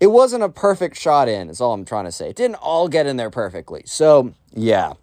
It 0.00 0.08
wasn't 0.08 0.42
a 0.42 0.48
perfect 0.48 0.98
shot 0.98 1.28
in, 1.28 1.48
is 1.48 1.60
all 1.60 1.72
I'm 1.72 1.84
trying 1.84 2.06
to 2.06 2.12
say. 2.12 2.28
It 2.28 2.36
didn't 2.36 2.56
all 2.56 2.88
get 2.88 3.06
in 3.06 3.16
there 3.16 3.30
perfectly. 3.30 3.82
So, 3.86 4.34
yeah. 4.52 4.94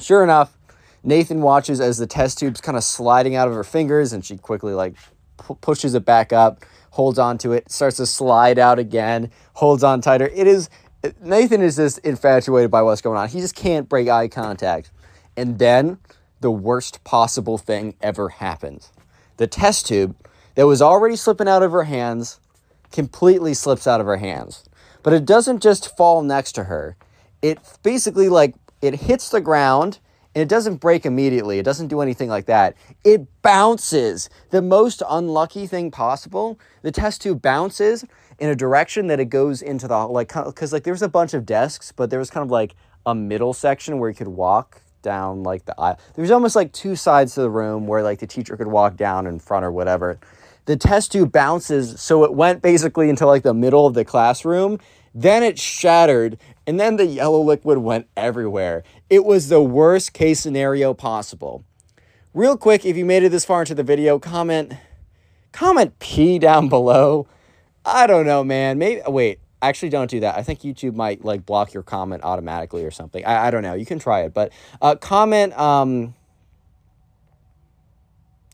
Sure 0.00 0.24
enough, 0.24 0.58
Nathan 1.04 1.42
watches 1.42 1.80
as 1.80 1.98
the 1.98 2.08
test 2.08 2.38
tube's 2.38 2.60
kind 2.60 2.76
of 2.76 2.82
sliding 2.82 3.36
out 3.36 3.46
of 3.46 3.54
her 3.54 3.62
fingers 3.62 4.12
and 4.12 4.24
she 4.24 4.36
quickly 4.36 4.74
like 4.74 4.94
p- 5.46 5.54
pushes 5.60 5.94
it 5.94 6.04
back 6.04 6.32
up, 6.32 6.64
holds 6.90 7.20
on 7.20 7.38
to 7.38 7.52
it, 7.52 7.70
starts 7.70 7.98
to 7.98 8.06
slide 8.06 8.58
out 8.58 8.80
again, 8.80 9.30
holds 9.54 9.84
on 9.84 10.00
tighter. 10.00 10.26
It 10.34 10.48
is 10.48 10.68
Nathan 11.20 11.62
is 11.62 11.76
just 11.76 11.98
infatuated 11.98 12.70
by 12.70 12.82
what's 12.82 13.00
going 13.00 13.18
on. 13.18 13.28
He 13.28 13.40
just 13.40 13.56
can't 13.56 13.88
break 13.88 14.08
eye 14.08 14.28
contact. 14.28 14.90
And 15.36 15.58
then 15.58 15.98
the 16.42 16.50
worst 16.50 17.02
possible 17.04 17.56
thing 17.56 17.94
ever 18.02 18.28
happens. 18.28 18.92
The 19.38 19.46
test 19.46 19.86
tube 19.86 20.14
that 20.54 20.66
was 20.66 20.82
already 20.82 21.16
slipping 21.16 21.48
out 21.48 21.62
of 21.62 21.72
her 21.72 21.84
hands 21.84 22.40
completely 22.90 23.54
slips 23.54 23.86
out 23.86 24.00
of 24.00 24.06
her 24.06 24.18
hands. 24.18 24.64
But 25.02 25.14
it 25.14 25.24
doesn't 25.24 25.62
just 25.62 25.96
fall 25.96 26.22
next 26.22 26.52
to 26.52 26.64
her. 26.64 26.96
It 27.40 27.58
basically 27.82 28.28
like 28.28 28.54
it 28.82 28.94
hits 28.94 29.30
the 29.30 29.40
ground 29.40 29.98
and 30.34 30.42
it 30.42 30.48
doesn't 30.48 30.76
break 30.76 31.06
immediately. 31.06 31.58
It 31.58 31.64
doesn't 31.64 31.88
do 31.88 32.00
anything 32.00 32.28
like 32.28 32.46
that. 32.46 32.76
It 33.04 33.26
bounces. 33.42 34.28
The 34.50 34.62
most 34.62 35.02
unlucky 35.08 35.66
thing 35.66 35.90
possible. 35.90 36.58
The 36.82 36.92
test 36.92 37.22
tube 37.22 37.42
bounces 37.42 38.04
in 38.38 38.48
a 38.48 38.56
direction 38.56 39.06
that 39.08 39.20
it 39.20 39.26
goes 39.26 39.62
into 39.62 39.86
the 39.88 40.06
like 40.06 40.32
because 40.34 40.72
like 40.72 40.84
there's 40.84 41.02
a 41.02 41.08
bunch 41.08 41.34
of 41.34 41.46
desks, 41.46 41.92
but 41.92 42.10
there 42.10 42.18
was 42.18 42.30
kind 42.30 42.44
of 42.44 42.50
like 42.50 42.74
a 43.06 43.14
middle 43.14 43.52
section 43.52 43.98
where 43.98 44.10
you 44.10 44.16
could 44.16 44.28
walk 44.28 44.82
down 45.02 45.42
like 45.42 45.64
the 45.64 45.78
aisle. 45.78 45.98
There 46.14 46.22
was 46.22 46.30
almost 46.30 46.56
like 46.56 46.72
two 46.72 46.96
sides 46.96 47.34
to 47.34 47.42
the 47.42 47.50
room 47.50 47.86
where 47.86 48.02
like 48.02 48.20
the 48.20 48.26
teacher 48.26 48.56
could 48.56 48.68
walk 48.68 48.96
down 48.96 49.26
in 49.26 49.38
front 49.38 49.64
or 49.64 49.72
whatever. 49.72 50.18
The 50.64 50.76
test 50.76 51.12
tube 51.12 51.32
bounces, 51.32 52.00
so 52.00 52.24
it 52.24 52.34
went 52.34 52.62
basically 52.62 53.08
into 53.08 53.26
like 53.26 53.42
the 53.42 53.54
middle 53.54 53.86
of 53.86 53.94
the 53.94 54.04
classroom. 54.04 54.78
Then 55.14 55.42
it 55.42 55.58
shattered 55.58 56.38
and 56.66 56.78
then 56.78 56.96
the 56.96 57.06
yellow 57.06 57.40
liquid 57.42 57.78
went 57.78 58.06
everywhere. 58.16 58.84
It 59.10 59.24
was 59.24 59.48
the 59.48 59.62
worst 59.62 60.12
case 60.12 60.40
scenario 60.40 60.94
possible. 60.94 61.64
Real 62.34 62.56
quick, 62.56 62.86
if 62.86 62.96
you 62.96 63.04
made 63.04 63.24
it 63.24 63.28
this 63.30 63.44
far 63.44 63.60
into 63.60 63.74
the 63.74 63.82
video, 63.82 64.18
comment 64.18 64.74
comment 65.50 65.98
P 65.98 66.38
down 66.38 66.68
below. 66.68 67.26
I 67.84 68.06
don't 68.06 68.26
know, 68.26 68.44
man. 68.44 68.78
Maybe 68.78 69.02
wait, 69.06 69.40
actually 69.62 69.88
don't 69.88 70.10
do 70.10 70.20
that. 70.20 70.36
I 70.36 70.42
think 70.42 70.60
YouTube 70.60 70.94
might 70.94 71.24
like 71.24 71.46
block 71.46 71.72
your 71.72 71.82
comment 71.82 72.22
automatically 72.24 72.84
or 72.84 72.90
something. 72.90 73.24
I, 73.24 73.46
I 73.46 73.50
don't 73.50 73.62
know. 73.62 73.74
You 73.74 73.86
can 73.86 73.98
try 73.98 74.22
it, 74.22 74.34
but 74.34 74.52
uh, 74.80 74.96
comment 74.96 75.56
um 75.58 76.14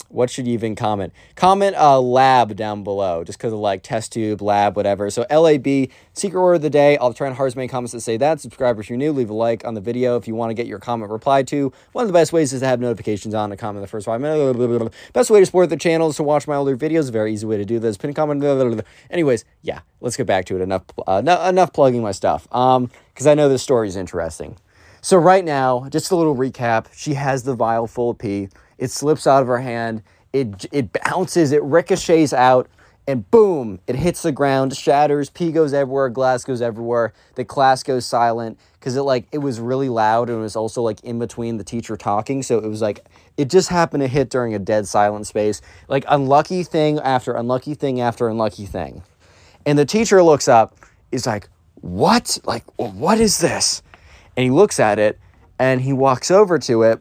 what 0.09 0.31
should 0.31 0.47
you 0.47 0.55
even 0.55 0.75
comment? 0.75 1.13
Comment 1.37 1.77
uh, 1.77 2.01
lab 2.01 2.57
down 2.57 2.83
below, 2.83 3.25
just 3.25 3.39
because 3.39 3.53
of 3.53 3.59
like 3.59 3.83
test 3.83 4.13
tube, 4.13 4.41
lab, 4.41 4.77
whatever. 4.77 5.11
So 5.11 5.27
LAB, 5.31 5.91
secret 6.13 6.41
word 6.41 6.55
of 6.55 6.63
the 6.63 6.71
day. 6.71 6.97
I'll 6.99 7.13
try 7.13 7.27
and 7.27 7.37
hard 7.37 7.55
main 7.57 7.69
comments 7.69 7.93
to 7.93 8.01
say 8.01 8.17
that. 8.17 8.41
Subscribe 8.41 8.79
if 8.79 8.89
you're 8.89 8.99
new. 8.99 9.13
Leave 9.13 9.31
a 9.31 9.35
like 9.35 9.65
on 9.65 9.75
the 9.75 9.81
video 9.81 10.17
if 10.17 10.27
you 10.27 10.35
want 10.35 10.51
to 10.51 10.55
get 10.55 10.67
your 10.67 10.79
comment 10.79 11.11
replied 11.11 11.47
to. 11.49 11.73
One 11.93 12.03
of 12.03 12.09
the 12.09 12.13
best 12.13 12.33
ways 12.33 12.53
is 12.53 12.61
to 12.61 12.67
have 12.67 12.81
notifications 12.81 13.35
on 13.35 13.53
a 13.53 13.57
comment 13.57 13.83
the 13.83 13.89
first 13.89 14.07
five 14.07 14.21
minutes. 14.21 14.95
Best 15.13 15.31
way 15.31 15.41
to 15.41 15.47
support 15.47 15.71
the 15.71 15.77
channel 15.77 16.09
is 16.09 16.17
to 16.17 16.23
watch 16.23 16.47
my 16.47 16.57
older 16.57 16.77
videos. 16.77 17.11
Very 17.11 17.33
easy 17.33 17.47
way 17.47 17.57
to 17.57 17.65
do 17.65 17.79
this. 17.79 17.97
Pin 17.97 18.11
a 18.11 18.15
comment. 18.15 18.85
Anyways, 19.11 19.45
yeah, 19.63 19.81
let's 20.01 20.17
get 20.17 20.27
back 20.27 20.45
to 20.47 20.57
it. 20.57 20.63
Enough, 20.63 20.85
uh, 21.07 21.23
enough 21.49 21.73
plugging 21.73 22.03
my 22.03 22.13
stuff. 22.13 22.47
Um, 22.55 22.91
because 23.13 23.27
I 23.27 23.35
know 23.35 23.49
this 23.49 23.63
story 23.63 23.89
is 23.89 23.97
interesting. 23.97 24.57
So 25.01 25.17
right 25.17 25.45
now, 25.45 25.89
just 25.91 26.11
a 26.11 26.17
little 26.17 26.37
recap. 26.37 26.87
She 26.93 27.15
has 27.15 27.43
the 27.43 27.55
vial 27.55 27.87
full 27.87 28.11
of 28.11 28.19
pee. 28.19 28.49
It 28.79 28.91
slips 28.91 29.27
out 29.27 29.43
of 29.43 29.49
her 29.49 29.59
hand. 29.59 30.03
It, 30.33 30.67
it 30.73 30.91
bounces, 31.05 31.53
it 31.53 31.63
ricochets 31.63 32.33
out, 32.33 32.69
and 33.09 33.29
boom, 33.31 33.81
it 33.87 33.97
hits 33.97 34.21
the 34.21 34.33
ground, 34.33 34.77
shatters, 34.77 35.31
pee 35.31 35.51
goes 35.51 35.73
everywhere, 35.73 36.11
glass 36.11 36.45
goes 36.45 36.61
everywhere. 36.61 37.15
The 37.37 37.45
class 37.45 37.83
goes 37.83 38.05
silent 38.05 38.59
because 38.79 38.97
it 38.97 39.01
like 39.01 39.27
it 39.33 39.39
was 39.39 39.61
really 39.61 39.89
loud 39.89 40.29
and 40.29 40.39
it 40.39 40.43
was 40.43 40.57
also 40.57 40.83
like 40.83 41.01
in 41.01 41.19
between 41.19 41.57
the 41.57 41.65
teacher 41.65 41.97
talking. 41.97 42.43
So 42.43 42.59
it 42.59 42.69
was 42.69 42.83
like 42.83 43.07
it 43.39 43.49
just 43.49 43.71
happened 43.71 44.03
to 44.03 44.09
hit 44.09 44.29
during 44.29 44.55
a 44.55 44.59
dead 44.59 44.87
silent 44.87 45.27
space. 45.27 45.63
Like 45.89 46.05
unlucky 46.07 46.63
thing 46.65 46.99
after 46.99 47.33
unlucky 47.33 47.73
thing 47.73 47.99
after 47.99 48.29
unlucky 48.29 48.67
thing. 48.67 49.03
And 49.65 49.79
the 49.79 49.87
teacher 49.87 50.23
looks 50.23 50.47
up, 50.47 50.77
is 51.11 51.25
like, 51.25 51.49
What? 51.77 52.39
Like, 52.45 52.65
what 52.77 53.19
is 53.19 53.39
this? 53.39 53.83
And 54.37 54.45
he 54.45 54.51
looks 54.51 54.79
at 54.79 54.99
it 54.99 55.19
and 55.59 55.81
he 55.81 55.95
walks 55.95 56.31
over 56.31 56.59
to 56.59 56.83
it 56.83 57.01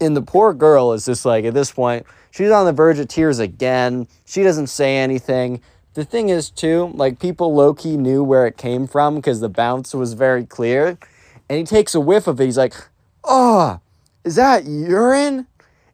and 0.00 0.16
the 0.16 0.22
poor 0.22 0.52
girl 0.54 0.92
is 0.92 1.04
just 1.04 1.24
like, 1.24 1.44
at 1.44 1.54
this 1.54 1.72
point, 1.72 2.06
she's 2.30 2.50
on 2.50 2.66
the 2.66 2.72
verge 2.72 2.98
of 2.98 3.08
tears 3.08 3.38
again. 3.38 4.06
She 4.24 4.42
doesn't 4.42 4.68
say 4.68 4.98
anything. 4.98 5.60
The 5.94 6.04
thing 6.04 6.28
is, 6.28 6.50
too, 6.50 6.92
like 6.94 7.18
people 7.18 7.54
low 7.54 7.74
key 7.74 7.96
knew 7.96 8.22
where 8.22 8.46
it 8.46 8.56
came 8.56 8.86
from 8.86 9.16
because 9.16 9.40
the 9.40 9.48
bounce 9.48 9.94
was 9.94 10.12
very 10.12 10.46
clear. 10.46 10.98
And 11.48 11.58
he 11.58 11.64
takes 11.64 11.94
a 11.94 12.00
whiff 12.00 12.26
of 12.26 12.40
it. 12.40 12.44
He's 12.44 12.58
like, 12.58 12.74
oh, 13.24 13.80
is 14.24 14.36
that 14.36 14.64
urine? 14.64 15.46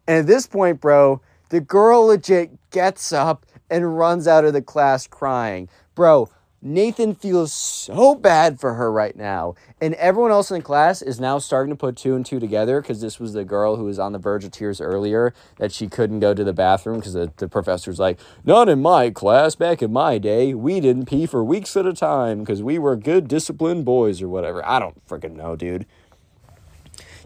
And 0.07 0.17
at 0.19 0.27
this 0.27 0.45
point, 0.45 0.81
bro, 0.81 1.21
the 1.49 1.61
girl 1.61 2.07
legit 2.07 2.51
gets 2.71 3.11
up 3.11 3.45
and 3.69 3.97
runs 3.97 4.27
out 4.27 4.45
of 4.45 4.53
the 4.53 4.61
class 4.61 5.07
crying. 5.07 5.69
Bro, 5.95 6.29
Nathan 6.65 7.13
feels 7.13 7.53
so 7.53 8.15
bad 8.15 8.59
for 8.59 8.73
her 8.73 8.91
right 8.91 9.15
now. 9.15 9.53
And 9.79 9.93
everyone 9.95 10.31
else 10.31 10.49
in 10.49 10.57
the 10.57 10.63
class 10.63 11.03
is 11.03 11.19
now 11.19 11.37
starting 11.37 11.69
to 11.69 11.77
put 11.77 11.95
two 11.95 12.15
and 12.15 12.25
two 12.25 12.39
together 12.39 12.81
because 12.81 13.01
this 13.01 13.19
was 13.19 13.33
the 13.33 13.45
girl 13.45 13.75
who 13.75 13.83
was 13.83 13.99
on 13.99 14.13
the 14.13 14.17
verge 14.17 14.43
of 14.43 14.49
tears 14.49 14.81
earlier 14.81 15.31
that 15.57 15.71
she 15.71 15.87
couldn't 15.87 16.21
go 16.21 16.33
to 16.33 16.43
the 16.43 16.53
bathroom 16.53 16.97
because 16.97 17.13
the, 17.13 17.31
the 17.37 17.47
professor's 17.47 17.99
like, 17.99 18.19
Not 18.43 18.67
in 18.67 18.81
my 18.81 19.11
class. 19.11 19.53
Back 19.53 19.83
in 19.83 19.93
my 19.93 20.17
day, 20.17 20.55
we 20.55 20.79
didn't 20.79 21.05
pee 21.05 21.27
for 21.27 21.43
weeks 21.43 21.77
at 21.77 21.85
a 21.85 21.93
time 21.93 22.39
because 22.39 22.63
we 22.63 22.79
were 22.79 22.95
good, 22.95 23.27
disciplined 23.27 23.85
boys 23.85 24.19
or 24.23 24.27
whatever. 24.27 24.65
I 24.65 24.79
don't 24.79 25.07
freaking 25.07 25.35
know, 25.35 25.55
dude. 25.55 25.85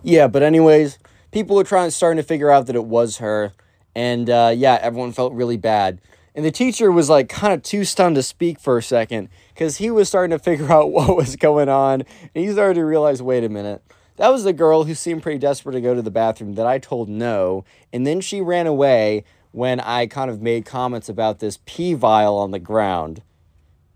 Yeah, 0.04 0.28
but, 0.28 0.44
anyways, 0.44 1.00
people 1.32 1.56
were 1.56 1.64
trying, 1.64 1.92
starting 1.92 2.22
to 2.22 2.28
figure 2.28 2.52
out 2.52 2.68
that 2.68 2.76
it 2.76 2.86
was 2.86 3.20
her. 3.20 3.54
And 3.96 4.30
uh, 4.30 4.54
yeah, 4.56 4.80
everyone 4.82 5.14
felt 5.14 5.32
really 5.32 5.58
bad. 5.58 6.02
And 6.40 6.46
the 6.46 6.52
teacher 6.52 6.90
was 6.90 7.10
like 7.10 7.28
kind 7.28 7.52
of 7.52 7.64
too 7.64 7.84
stunned 7.84 8.16
to 8.16 8.24
speak 8.24 8.62
for 8.62 8.78
a 8.78 8.82
second 8.82 9.28
because 9.54 9.76
he 9.76 9.92
was 9.92 10.08
starting 10.08 10.30
to 10.30 10.42
figure 10.42 10.72
out 10.72 10.90
what 10.90 11.14
was 11.14 11.36
going 11.36 11.68
on. 11.68 12.04
And 12.34 12.46
he 12.46 12.50
started 12.54 12.76
to 12.76 12.86
realize 12.86 13.22
wait 13.22 13.44
a 13.44 13.50
minute, 13.50 13.84
that 14.16 14.30
was 14.30 14.46
the 14.46 14.54
girl 14.54 14.86
who 14.86 14.96
seemed 14.96 15.22
pretty 15.22 15.38
desperate 15.38 15.74
to 15.74 15.82
go 15.82 15.94
to 15.94 16.02
the 16.02 16.10
bathroom 16.10 16.54
that 16.54 16.66
I 16.66 16.80
told 16.80 17.10
no. 17.10 17.66
And 17.92 18.08
then 18.08 18.22
she 18.22 18.40
ran 18.40 18.68
away 18.68 19.26
when 19.52 19.82
I 19.82 20.08
kind 20.08 20.32
of 20.32 20.42
made 20.42 20.66
comments 20.66 21.10
about 21.10 21.40
this 21.40 21.60
pee 21.66 21.94
vial 21.94 22.38
on 22.38 22.52
the 22.52 22.60
ground. 22.60 23.22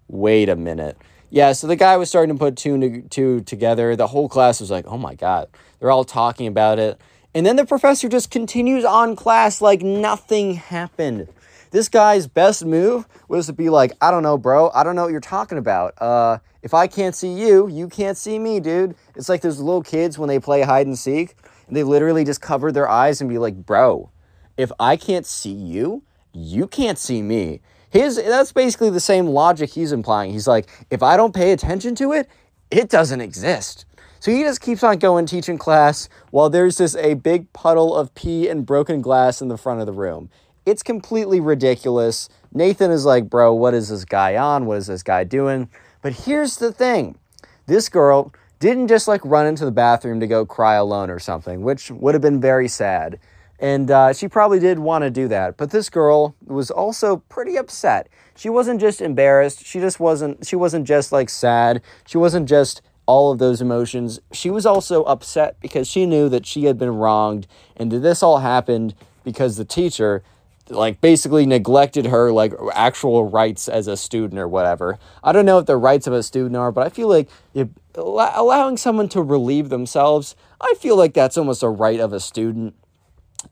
Wait 0.10 0.50
a 0.50 0.58
minute. 0.58 0.98
Yeah, 1.30 1.54
so 1.54 1.66
the 1.66 1.78
guy 1.78 1.96
was 1.96 2.10
starting 2.10 2.36
to 2.36 2.40
put 2.40 2.58
two 2.58 2.74
and 2.74 3.10
two 3.10 3.40
together. 3.44 3.96
The 3.96 4.08
whole 4.08 4.28
class 4.28 4.60
was 4.60 4.70
like, 4.70 4.86
oh 4.86 4.98
my 4.98 5.16
God. 5.16 5.48
They're 5.80 5.92
all 5.92 6.04
talking 6.04 6.48
about 6.48 6.78
it. 6.78 7.00
And 7.34 7.46
then 7.46 7.56
the 7.56 7.66
professor 7.66 8.10
just 8.10 8.32
continues 8.32 8.84
on 8.84 9.16
class 9.16 9.62
like 9.62 9.82
nothing 9.82 10.56
happened. 10.56 11.30
This 11.74 11.90
guy's 11.90 12.28
best 12.28 12.64
move 12.64 13.08
was 13.28 13.48
to 13.48 13.54
be 13.54 13.72
like, 13.72 13.94
I 14.00 14.12
don't 14.12 14.22
know, 14.22 14.38
bro. 14.38 14.70
I 14.76 14.84
don't 14.84 14.96
know 14.96 15.06
what 15.06 15.12
you're 15.12 15.20
talking 15.20 15.58
about. 15.58 16.00
Uh, 16.00 16.38
if 16.62 16.76
I 16.76 16.86
can't 16.86 17.16
see 17.16 17.34
you, 17.34 17.68
you 17.68 17.90
can't 17.90 18.16
see 18.16 18.38
me, 18.38 18.60
dude. 18.60 18.96
It's 19.16 19.28
like 19.28 19.42
those 19.42 19.60
little 19.60 19.82
kids 19.82 20.20
when 20.20 20.28
they 20.30 20.38
play 20.38 20.62
hide 20.62 20.86
and 20.86 20.96
seek, 20.96 21.36
and 21.68 21.76
they 21.76 21.82
literally 21.82 22.26
just 22.26 22.42
cover 22.42 22.72
their 22.72 22.88
eyes 22.88 23.22
and 23.22 23.30
be 23.30 23.40
like, 23.40 23.56
bro, 23.56 24.12
if 24.56 24.72
I 24.80 24.96
can't 24.96 25.26
see 25.26 25.52
you, 25.52 26.04
you 26.32 26.68
can't 26.68 27.00
see 27.00 27.24
me. 27.24 27.62
His 27.90 28.18
that's 28.18 28.52
basically 28.52 28.92
the 28.92 29.00
same 29.00 29.26
logic 29.26 29.72
he's 29.72 29.92
implying. 29.92 30.32
He's 30.32 30.48
like, 30.48 30.70
if 30.92 31.02
I 31.02 31.18
don't 31.18 31.34
pay 31.34 31.54
attention 31.54 31.96
to 31.96 32.12
it, 32.12 32.30
it 32.70 32.88
doesn't 32.88 33.22
exist. 33.22 33.86
So 34.20 34.30
he 34.30 34.44
just 34.44 34.62
keeps 34.62 34.84
on 34.84 35.00
going 35.00 35.26
teaching 35.26 35.58
class 35.58 36.08
while 36.30 36.52
there's 36.52 36.78
just 36.78 36.96
a 36.98 37.16
big 37.16 37.52
puddle 37.52 37.96
of 37.96 38.14
pee 38.14 38.48
and 38.48 38.64
broken 38.64 39.02
glass 39.02 39.42
in 39.42 39.48
the 39.48 39.58
front 39.58 39.80
of 39.80 39.88
the 39.88 39.92
room. 39.92 40.30
It's 40.66 40.84
completely 40.84 41.40
ridiculous. 41.40 42.30
Nathan 42.54 42.92
is 42.92 43.06
like, 43.06 43.30
bro, 43.30 43.54
what 43.54 43.74
is 43.74 43.90
this 43.90 44.06
guy 44.06 44.38
on? 44.38 44.66
What 44.66 44.78
is 44.78 44.88
this 44.88 45.04
guy 45.04 45.24
doing? 45.24 45.70
But 46.02 46.14
here's 46.14 46.58
the 46.58 46.72
thing 46.72 47.18
this 47.66 47.90
girl 47.90 48.34
didn't 48.60 48.88
just 48.88 49.08
like 49.08 49.20
run 49.26 49.46
into 49.46 49.66
the 49.66 49.72
bathroom 49.72 50.22
to 50.22 50.28
go 50.28 50.46
cry 50.46 50.76
alone 50.76 51.10
or 51.10 51.20
something, 51.20 51.64
which 51.64 51.92
would 51.92 52.16
have 52.16 52.22
been 52.22 52.40
very 52.40 52.68
sad. 52.68 53.20
And 53.60 53.92
uh, 53.92 54.14
she 54.14 54.28
probably 54.28 54.60
did 54.60 54.80
want 54.80 55.04
to 55.04 55.10
do 55.10 55.28
that. 55.30 55.58
But 55.58 55.72
this 55.72 55.90
girl 55.90 56.36
was 56.46 56.72
also 56.72 57.18
pretty 57.18 57.58
upset. 57.58 58.08
She 58.36 58.50
wasn't 58.50 58.80
just 58.82 59.02
embarrassed. 59.02 59.66
She 59.66 59.80
just 59.80 60.00
wasn't, 60.00 60.46
she 60.46 60.56
wasn't 60.56 60.88
just 60.88 61.12
like 61.12 61.30
sad. 61.30 61.82
She 62.06 62.18
wasn't 62.18 62.48
just 62.48 62.82
all 63.06 63.32
of 63.32 63.40
those 63.40 63.62
emotions. 63.62 64.20
She 64.32 64.50
was 64.50 64.66
also 64.66 65.04
upset 65.04 65.60
because 65.60 65.88
she 65.88 66.06
knew 66.06 66.30
that 66.30 66.46
she 66.46 66.66
had 66.66 66.78
been 66.78 66.96
wronged 66.96 67.48
and 67.76 67.92
that 67.92 68.00
this 68.00 68.24
all 68.24 68.40
happened 68.40 68.96
because 69.24 69.58
the 69.58 69.66
teacher 69.66 70.24
like 70.70 71.02
basically 71.02 71.46
neglected 71.46 72.06
her 72.06 72.32
like 72.32 72.54
actual 72.74 73.26
rights 73.26 73.68
as 73.68 73.88
a 73.88 73.98
student 73.98 74.40
or 74.40 74.48
whatever. 74.48 74.98
I 75.24 75.32
don't 75.32 75.46
know 75.46 75.58
what 75.58 75.68
the 75.68 75.78
rights 75.78 76.08
of 76.08 76.14
a 76.14 76.24
student 76.24 76.56
are, 76.56 76.72
but 76.72 76.86
I 76.86 76.90
feel 76.90 77.10
like 77.10 77.30
it, 77.54 77.70
allowing 77.96 78.78
someone 78.78 79.10
to 79.10 79.22
relieve 79.22 79.70
themselves, 79.70 80.36
I 80.62 80.74
feel 80.80 80.96
like 80.96 81.14
that's 81.14 81.38
almost 81.38 81.64
a 81.64 81.70
right 81.70 82.00
of 82.00 82.14
a 82.14 82.20
student. 82.20 82.76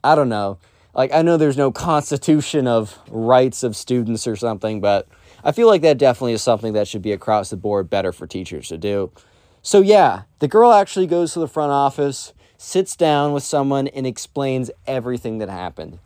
I 0.04 0.16
don't 0.16 0.30
know. 0.30 0.58
Like 0.94 1.14
I 1.14 1.22
know 1.22 1.38
there's 1.38 1.58
no 1.58 1.72
constitution 1.72 2.68
of 2.68 2.98
rights 3.10 3.64
of 3.64 3.76
students 3.76 4.28
or 4.28 4.36
something, 4.36 4.82
but 4.82 5.08
I 5.44 5.52
feel 5.52 5.68
like 5.68 5.82
that 5.82 5.98
definitely 5.98 6.34
is 6.34 6.44
something 6.44 6.74
that 6.74 6.88
should 6.88 7.02
be 7.02 7.12
across 7.12 7.50
the 7.50 7.58
board 7.58 7.90
better 7.90 8.12
for 8.12 8.28
teachers 8.28 8.68
to 8.70 8.78
do. 8.78 9.12
So 9.62 9.82
yeah, 9.82 10.24
the 10.40 10.48
girl 10.48 10.72
actually 10.72 11.08
goes 11.08 11.34
to 11.34 11.40
the 11.40 11.48
front 11.48 11.72
office, 11.72 12.34
sits 12.58 12.96
down 12.96 13.34
with 13.34 13.44
someone 13.44 13.88
and 13.90 14.06
explains 14.06 14.72
everything 14.88 15.38
that 15.40 15.50
happened. 15.50 16.00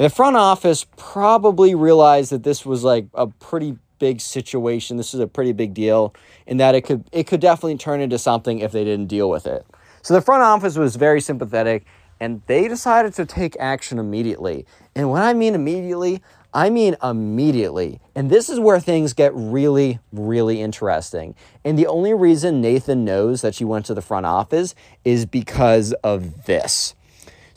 And 0.00 0.06
the 0.06 0.14
front 0.14 0.34
office 0.34 0.86
probably 0.96 1.74
realized 1.74 2.32
that 2.32 2.42
this 2.42 2.64
was 2.64 2.82
like 2.82 3.04
a 3.12 3.26
pretty 3.26 3.76
big 3.98 4.22
situation. 4.22 4.96
This 4.96 5.12
is 5.12 5.20
a 5.20 5.26
pretty 5.26 5.52
big 5.52 5.74
deal 5.74 6.14
and 6.46 6.58
that 6.58 6.74
it 6.74 6.86
could 6.86 7.04
it 7.12 7.26
could 7.26 7.40
definitely 7.40 7.76
turn 7.76 8.00
into 8.00 8.18
something 8.18 8.60
if 8.60 8.72
they 8.72 8.82
didn't 8.82 9.08
deal 9.08 9.28
with 9.28 9.46
it. 9.46 9.66
So 10.00 10.14
the 10.14 10.22
front 10.22 10.42
office 10.42 10.78
was 10.78 10.96
very 10.96 11.20
sympathetic 11.20 11.84
and 12.18 12.40
they 12.46 12.66
decided 12.66 13.12
to 13.12 13.26
take 13.26 13.54
action 13.60 13.98
immediately. 13.98 14.64
And 14.96 15.10
when 15.10 15.20
I 15.20 15.34
mean 15.34 15.54
immediately, 15.54 16.22
I 16.54 16.70
mean 16.70 16.96
immediately. 17.02 18.00
And 18.14 18.30
this 18.30 18.48
is 18.48 18.58
where 18.58 18.80
things 18.80 19.12
get 19.12 19.34
really, 19.34 19.98
really 20.12 20.62
interesting. 20.62 21.34
And 21.62 21.78
the 21.78 21.88
only 21.88 22.14
reason 22.14 22.62
Nathan 22.62 23.04
knows 23.04 23.42
that 23.42 23.54
she 23.54 23.66
went 23.66 23.84
to 23.84 23.92
the 23.92 24.00
front 24.00 24.24
office 24.24 24.74
is 25.04 25.26
because 25.26 25.92
of 26.02 26.46
this. 26.46 26.94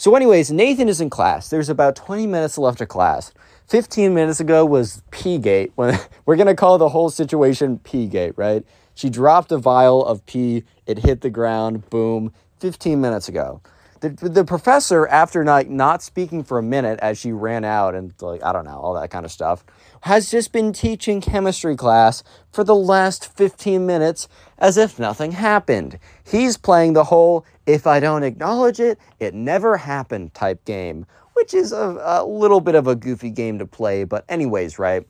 So, 0.03 0.13
anyways, 0.17 0.51
Nathan 0.51 0.89
is 0.89 0.99
in 0.99 1.09
class. 1.09 1.47
There's 1.47 1.69
about 1.69 1.95
20 1.95 2.27
minutes 2.27 2.57
left 2.57 2.81
of 2.81 2.89
class. 2.89 3.31
15 3.69 4.13
minutes 4.13 4.41
ago 4.41 4.65
was 4.65 5.01
P 5.11 5.37
Gate. 5.37 5.71
We're 5.77 5.95
going 6.35 6.47
to 6.47 6.55
call 6.55 6.77
the 6.77 6.89
whole 6.89 7.09
situation 7.09 7.79
P 7.85 8.07
Gate, 8.07 8.33
right? 8.35 8.65
She 8.95 9.09
dropped 9.09 9.53
a 9.53 9.57
vial 9.57 10.05
of 10.05 10.25
pee, 10.25 10.65
it 10.85 10.97
hit 10.97 11.21
the 11.21 11.29
ground, 11.29 11.89
boom, 11.89 12.33
15 12.59 12.99
minutes 12.99 13.29
ago. 13.29 13.61
The, 14.03 14.09
the 14.09 14.43
professor, 14.43 15.07
after 15.07 15.45
not, 15.45 15.69
not 15.69 16.03
speaking 16.03 16.43
for 16.43 16.59
a 16.59 16.61
minute 16.61 16.99
as 17.01 17.17
she 17.17 17.31
ran 17.31 17.63
out 17.63 17.95
and, 17.95 18.13
like, 18.19 18.43
I 18.43 18.51
don't 18.51 18.65
know, 18.65 18.77
all 18.77 18.93
that 18.95 19.09
kind 19.11 19.23
of 19.23 19.31
stuff, 19.31 19.63
has 20.01 20.29
just 20.29 20.51
been 20.51 20.73
teaching 20.73 21.21
chemistry 21.21 21.77
class 21.77 22.21
for 22.51 22.65
the 22.65 22.75
last 22.75 23.33
15 23.37 23.85
minutes 23.85 24.27
as 24.57 24.75
if 24.75 24.99
nothing 24.99 25.31
happened. 25.31 25.99
He's 26.21 26.57
playing 26.57 26.91
the 26.91 27.05
whole 27.05 27.45
if 27.65 27.87
I 27.87 28.01
don't 28.01 28.23
acknowledge 28.23 28.81
it, 28.81 28.99
it 29.21 29.33
never 29.33 29.77
happened 29.77 30.33
type 30.33 30.65
game, 30.65 31.05
which 31.31 31.53
is 31.53 31.71
a, 31.71 31.97
a 32.03 32.25
little 32.25 32.59
bit 32.59 32.75
of 32.75 32.87
a 32.87 32.97
goofy 32.97 33.29
game 33.29 33.57
to 33.59 33.65
play, 33.65 34.03
but, 34.03 34.25
anyways, 34.27 34.77
right? 34.77 35.07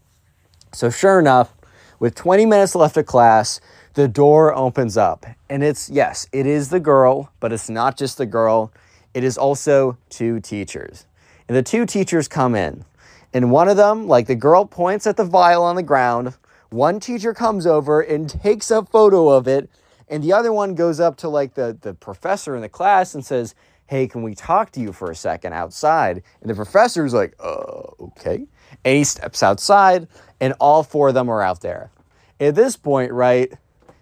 So, 0.71 0.91
sure 0.91 1.17
enough, 1.17 1.55
with 1.97 2.13
20 2.13 2.45
minutes 2.45 2.75
left 2.75 2.97
of 2.97 3.07
class, 3.07 3.59
the 3.95 4.07
door 4.07 4.53
opens 4.53 4.97
up. 4.97 5.25
And 5.49 5.63
it's, 5.63 5.89
yes, 5.89 6.27
it 6.31 6.45
is 6.45 6.69
the 6.69 6.79
girl, 6.79 7.31
but 7.39 7.51
it's 7.51 7.71
not 7.71 7.97
just 7.97 8.19
the 8.19 8.27
girl 8.27 8.71
it 9.13 9.23
is 9.23 9.37
also 9.37 9.97
two 10.09 10.39
teachers. 10.39 11.05
And 11.47 11.57
the 11.57 11.63
two 11.63 11.85
teachers 11.85 12.27
come 12.27 12.55
in. 12.55 12.85
And 13.33 13.51
one 13.51 13.67
of 13.67 13.77
them, 13.77 14.07
like 14.07 14.27
the 14.27 14.35
girl 14.35 14.65
points 14.65 15.07
at 15.07 15.17
the 15.17 15.25
vial 15.25 15.63
on 15.63 15.75
the 15.75 15.83
ground, 15.83 16.35
one 16.69 16.99
teacher 16.99 17.33
comes 17.33 17.67
over 17.67 18.01
and 18.01 18.29
takes 18.29 18.71
a 18.71 18.83
photo 18.83 19.29
of 19.29 19.47
it, 19.47 19.69
and 20.09 20.23
the 20.23 20.33
other 20.33 20.51
one 20.51 20.75
goes 20.75 20.99
up 20.99 21.17
to 21.17 21.29
like 21.29 21.53
the, 21.53 21.77
the 21.81 21.93
professor 21.93 22.55
in 22.55 22.61
the 22.61 22.69
class 22.69 23.15
and 23.15 23.25
says, 23.25 23.55
Hey, 23.87 24.07
can 24.07 24.23
we 24.23 24.33
talk 24.33 24.71
to 24.71 24.79
you 24.79 24.91
for 24.91 25.11
a 25.11 25.15
second 25.15 25.53
outside? 25.53 26.23
And 26.41 26.49
the 26.49 26.55
professor's 26.55 27.13
like, 27.13 27.35
uh, 27.39 27.83
okay. 27.99 28.47
And 28.85 28.97
he 28.97 29.03
steps 29.03 29.43
outside, 29.43 30.07
and 30.39 30.53
all 30.59 30.83
four 30.83 31.09
of 31.09 31.13
them 31.13 31.29
are 31.29 31.41
out 31.41 31.61
there. 31.61 31.91
At 32.39 32.55
this 32.55 32.75
point, 32.75 33.11
right, 33.11 33.53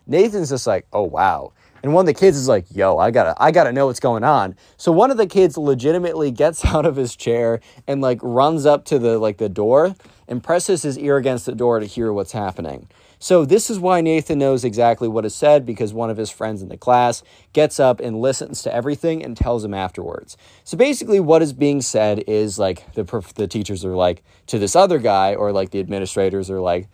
Nathan's 0.07 0.49
just 0.49 0.67
like, 0.67 0.85
oh 0.93 1.03
wow. 1.03 1.53
And 1.83 1.93
one 1.93 2.03
of 2.03 2.07
the 2.07 2.19
kids 2.19 2.37
is 2.37 2.47
like, 2.47 2.65
"Yo, 2.69 2.97
I 2.97 3.11
gotta, 3.11 3.33
I 3.37 3.51
gotta 3.51 3.71
know 3.71 3.87
what's 3.87 3.99
going 3.99 4.23
on." 4.23 4.55
So 4.77 4.91
one 4.91 5.11
of 5.11 5.17
the 5.17 5.27
kids 5.27 5.57
legitimately 5.57 6.31
gets 6.31 6.63
out 6.73 6.85
of 6.85 6.95
his 6.95 7.15
chair 7.15 7.59
and 7.87 8.01
like 8.01 8.19
runs 8.21 8.65
up 8.65 8.85
to 8.85 8.99
the 8.99 9.17
like 9.17 9.37
the 9.37 9.49
door 9.49 9.95
and 10.27 10.43
presses 10.43 10.83
his 10.83 10.97
ear 10.97 11.17
against 11.17 11.45
the 11.45 11.55
door 11.55 11.79
to 11.79 11.85
hear 11.85 12.13
what's 12.13 12.31
happening. 12.31 12.87
So 13.23 13.45
this 13.45 13.69
is 13.69 13.77
why 13.77 14.01
Nathan 14.01 14.39
knows 14.39 14.63
exactly 14.63 15.07
what 15.07 15.25
is 15.25 15.35
said 15.35 15.63
because 15.63 15.93
one 15.93 16.09
of 16.09 16.17
his 16.17 16.31
friends 16.31 16.63
in 16.63 16.69
the 16.69 16.77
class 16.77 17.21
gets 17.53 17.79
up 17.79 17.99
and 17.99 18.19
listens 18.19 18.63
to 18.63 18.73
everything 18.73 19.23
and 19.23 19.37
tells 19.37 19.63
him 19.63 19.75
afterwards. 19.75 20.37
So 20.63 20.75
basically, 20.75 21.19
what 21.19 21.43
is 21.43 21.53
being 21.53 21.81
said 21.81 22.23
is 22.25 22.57
like 22.57 22.91
the 22.93 23.03
the 23.35 23.47
teachers 23.47 23.85
are 23.85 23.95
like 23.95 24.23
to 24.47 24.57
this 24.57 24.75
other 24.75 24.97
guy 24.97 25.35
or 25.35 25.51
like 25.51 25.69
the 25.69 25.79
administrators 25.79 26.49
are 26.49 26.61
like 26.61 26.87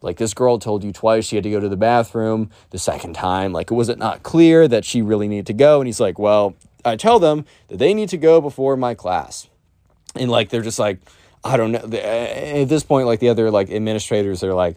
like 0.00 0.16
this 0.18 0.34
girl 0.34 0.58
told 0.58 0.84
you 0.84 0.92
twice 0.92 1.26
she 1.26 1.36
had 1.36 1.44
to 1.44 1.50
go 1.50 1.60
to 1.60 1.68
the 1.68 1.76
bathroom 1.76 2.50
the 2.70 2.78
second 2.78 3.14
time. 3.14 3.52
Like, 3.52 3.70
was 3.70 3.88
it 3.88 3.98
not 3.98 4.22
clear 4.22 4.68
that 4.68 4.84
she 4.84 5.02
really 5.02 5.28
needed 5.28 5.46
to 5.46 5.52
go? 5.52 5.80
And 5.80 5.88
he's 5.88 6.00
like, 6.00 6.18
Well, 6.18 6.54
I 6.84 6.96
tell 6.96 7.18
them 7.18 7.44
that 7.68 7.78
they 7.78 7.94
need 7.94 8.08
to 8.10 8.16
go 8.16 8.40
before 8.40 8.76
my 8.76 8.94
class. 8.94 9.48
And 10.14 10.30
like, 10.30 10.50
they're 10.50 10.62
just 10.62 10.78
like, 10.78 11.00
I 11.44 11.56
don't 11.56 11.72
know. 11.72 11.78
At 11.78 12.68
this 12.68 12.82
point, 12.82 13.06
like 13.06 13.20
the 13.20 13.28
other 13.28 13.50
like 13.50 13.70
administrators 13.70 14.42
are 14.42 14.54
like, 14.54 14.76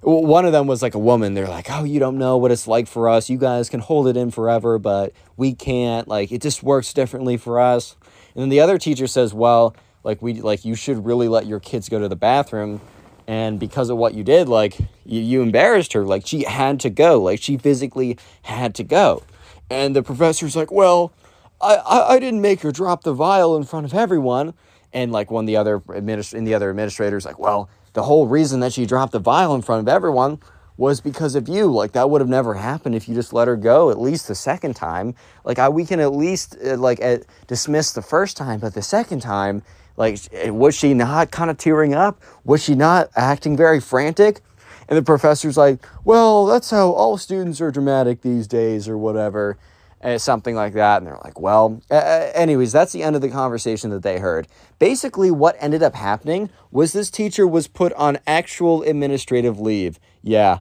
one 0.00 0.44
of 0.44 0.52
them 0.52 0.66
was 0.66 0.82
like 0.82 0.94
a 0.94 0.98
woman. 0.98 1.32
They're 1.32 1.48
like, 1.48 1.70
oh, 1.70 1.84
you 1.84 1.98
don't 1.98 2.18
know 2.18 2.36
what 2.36 2.50
it's 2.50 2.68
like 2.68 2.86
for 2.86 3.08
us. 3.08 3.30
You 3.30 3.38
guys 3.38 3.70
can 3.70 3.80
hold 3.80 4.06
it 4.06 4.16
in 4.16 4.30
forever, 4.30 4.78
but 4.78 5.12
we 5.36 5.54
can't. 5.54 6.06
Like, 6.06 6.30
it 6.30 6.42
just 6.42 6.62
works 6.62 6.92
differently 6.92 7.38
for 7.38 7.58
us. 7.58 7.96
And 8.34 8.42
then 8.42 8.48
the 8.50 8.60
other 8.60 8.76
teacher 8.76 9.06
says, 9.06 9.32
well, 9.32 9.74
like 10.04 10.20
we 10.20 10.40
like 10.40 10.64
you 10.64 10.74
should 10.74 11.04
really 11.04 11.28
let 11.28 11.46
your 11.46 11.58
kids 11.58 11.88
go 11.88 11.98
to 11.98 12.08
the 12.08 12.16
bathroom 12.16 12.80
and 13.26 13.58
because 13.58 13.90
of 13.90 13.96
what 13.96 14.14
you 14.14 14.22
did 14.22 14.48
like 14.48 14.78
you, 15.04 15.20
you 15.20 15.42
embarrassed 15.42 15.92
her 15.92 16.04
like 16.04 16.26
she 16.26 16.44
had 16.44 16.78
to 16.80 16.90
go 16.90 17.20
like 17.20 17.40
she 17.40 17.56
physically 17.56 18.18
had 18.42 18.74
to 18.74 18.84
go 18.84 19.22
and 19.70 19.96
the 19.96 20.02
professor's 20.02 20.56
like 20.56 20.70
well 20.70 21.12
I, 21.60 21.76
I, 21.76 22.14
I 22.14 22.18
didn't 22.18 22.40
make 22.40 22.60
her 22.60 22.72
drop 22.72 23.02
the 23.02 23.14
vial 23.14 23.56
in 23.56 23.64
front 23.64 23.86
of 23.86 23.94
everyone 23.94 24.54
and 24.92 25.10
like 25.12 25.30
one 25.30 25.44
of 25.44 25.46
the 25.46 25.56
other 25.56 25.80
administ- 25.80 26.34
and 26.34 26.46
the 26.46 26.54
other 26.54 26.70
administrators 26.70 27.24
like 27.24 27.38
well 27.38 27.68
the 27.94 28.02
whole 28.02 28.26
reason 28.26 28.60
that 28.60 28.72
she 28.72 28.86
dropped 28.86 29.12
the 29.12 29.20
vial 29.20 29.54
in 29.54 29.62
front 29.62 29.80
of 29.80 29.88
everyone 29.88 30.40
was 30.76 31.00
because 31.00 31.34
of 31.34 31.48
you. 31.48 31.66
Like 31.66 31.92
that 31.92 32.10
would 32.10 32.20
have 32.20 32.28
never 32.28 32.54
happened 32.54 32.94
if 32.94 33.08
you 33.08 33.14
just 33.14 33.32
let 33.32 33.48
her 33.48 33.56
go 33.56 33.90
at 33.90 34.00
least 34.00 34.28
the 34.28 34.34
second 34.34 34.74
time. 34.74 35.14
Like 35.44 35.58
I, 35.58 35.68
we 35.68 35.84
can 35.84 36.00
at 36.00 36.12
least 36.12 36.56
uh, 36.64 36.76
like 36.76 37.02
uh, 37.02 37.18
dismiss 37.46 37.92
the 37.92 38.02
first 38.02 38.36
time, 38.36 38.60
but 38.60 38.74
the 38.74 38.82
second 38.82 39.20
time, 39.20 39.62
like, 39.96 40.18
eh, 40.32 40.50
was 40.50 40.74
she 40.74 40.94
not 40.94 41.30
kind 41.30 41.50
of 41.50 41.58
tearing 41.58 41.94
up? 41.94 42.22
Was 42.44 42.62
she 42.62 42.74
not 42.74 43.10
acting 43.16 43.56
very 43.56 43.80
frantic? 43.80 44.40
And 44.88 44.98
the 44.98 45.02
professor's 45.02 45.56
like, 45.56 45.84
well, 46.04 46.46
that's 46.46 46.70
how 46.70 46.90
all 46.90 47.16
students 47.16 47.60
are 47.60 47.70
dramatic 47.70 48.20
these 48.20 48.46
days, 48.46 48.86
or 48.88 48.98
whatever, 48.98 49.56
and 50.00 50.20
something 50.20 50.54
like 50.54 50.74
that. 50.74 50.98
And 50.98 51.06
they're 51.06 51.18
like, 51.24 51.40
well, 51.40 51.80
uh, 51.90 52.30
anyways, 52.34 52.72
that's 52.72 52.92
the 52.92 53.02
end 53.02 53.16
of 53.16 53.22
the 53.22 53.30
conversation 53.30 53.88
that 53.90 54.02
they 54.02 54.18
heard. 54.18 54.46
Basically, 54.78 55.30
what 55.30 55.56
ended 55.58 55.82
up 55.82 55.94
happening 55.94 56.50
was 56.70 56.92
this 56.92 57.10
teacher 57.10 57.46
was 57.46 57.66
put 57.66 57.94
on 57.94 58.18
actual 58.26 58.82
administrative 58.82 59.58
leave. 59.58 59.98
Yeah, 60.22 60.52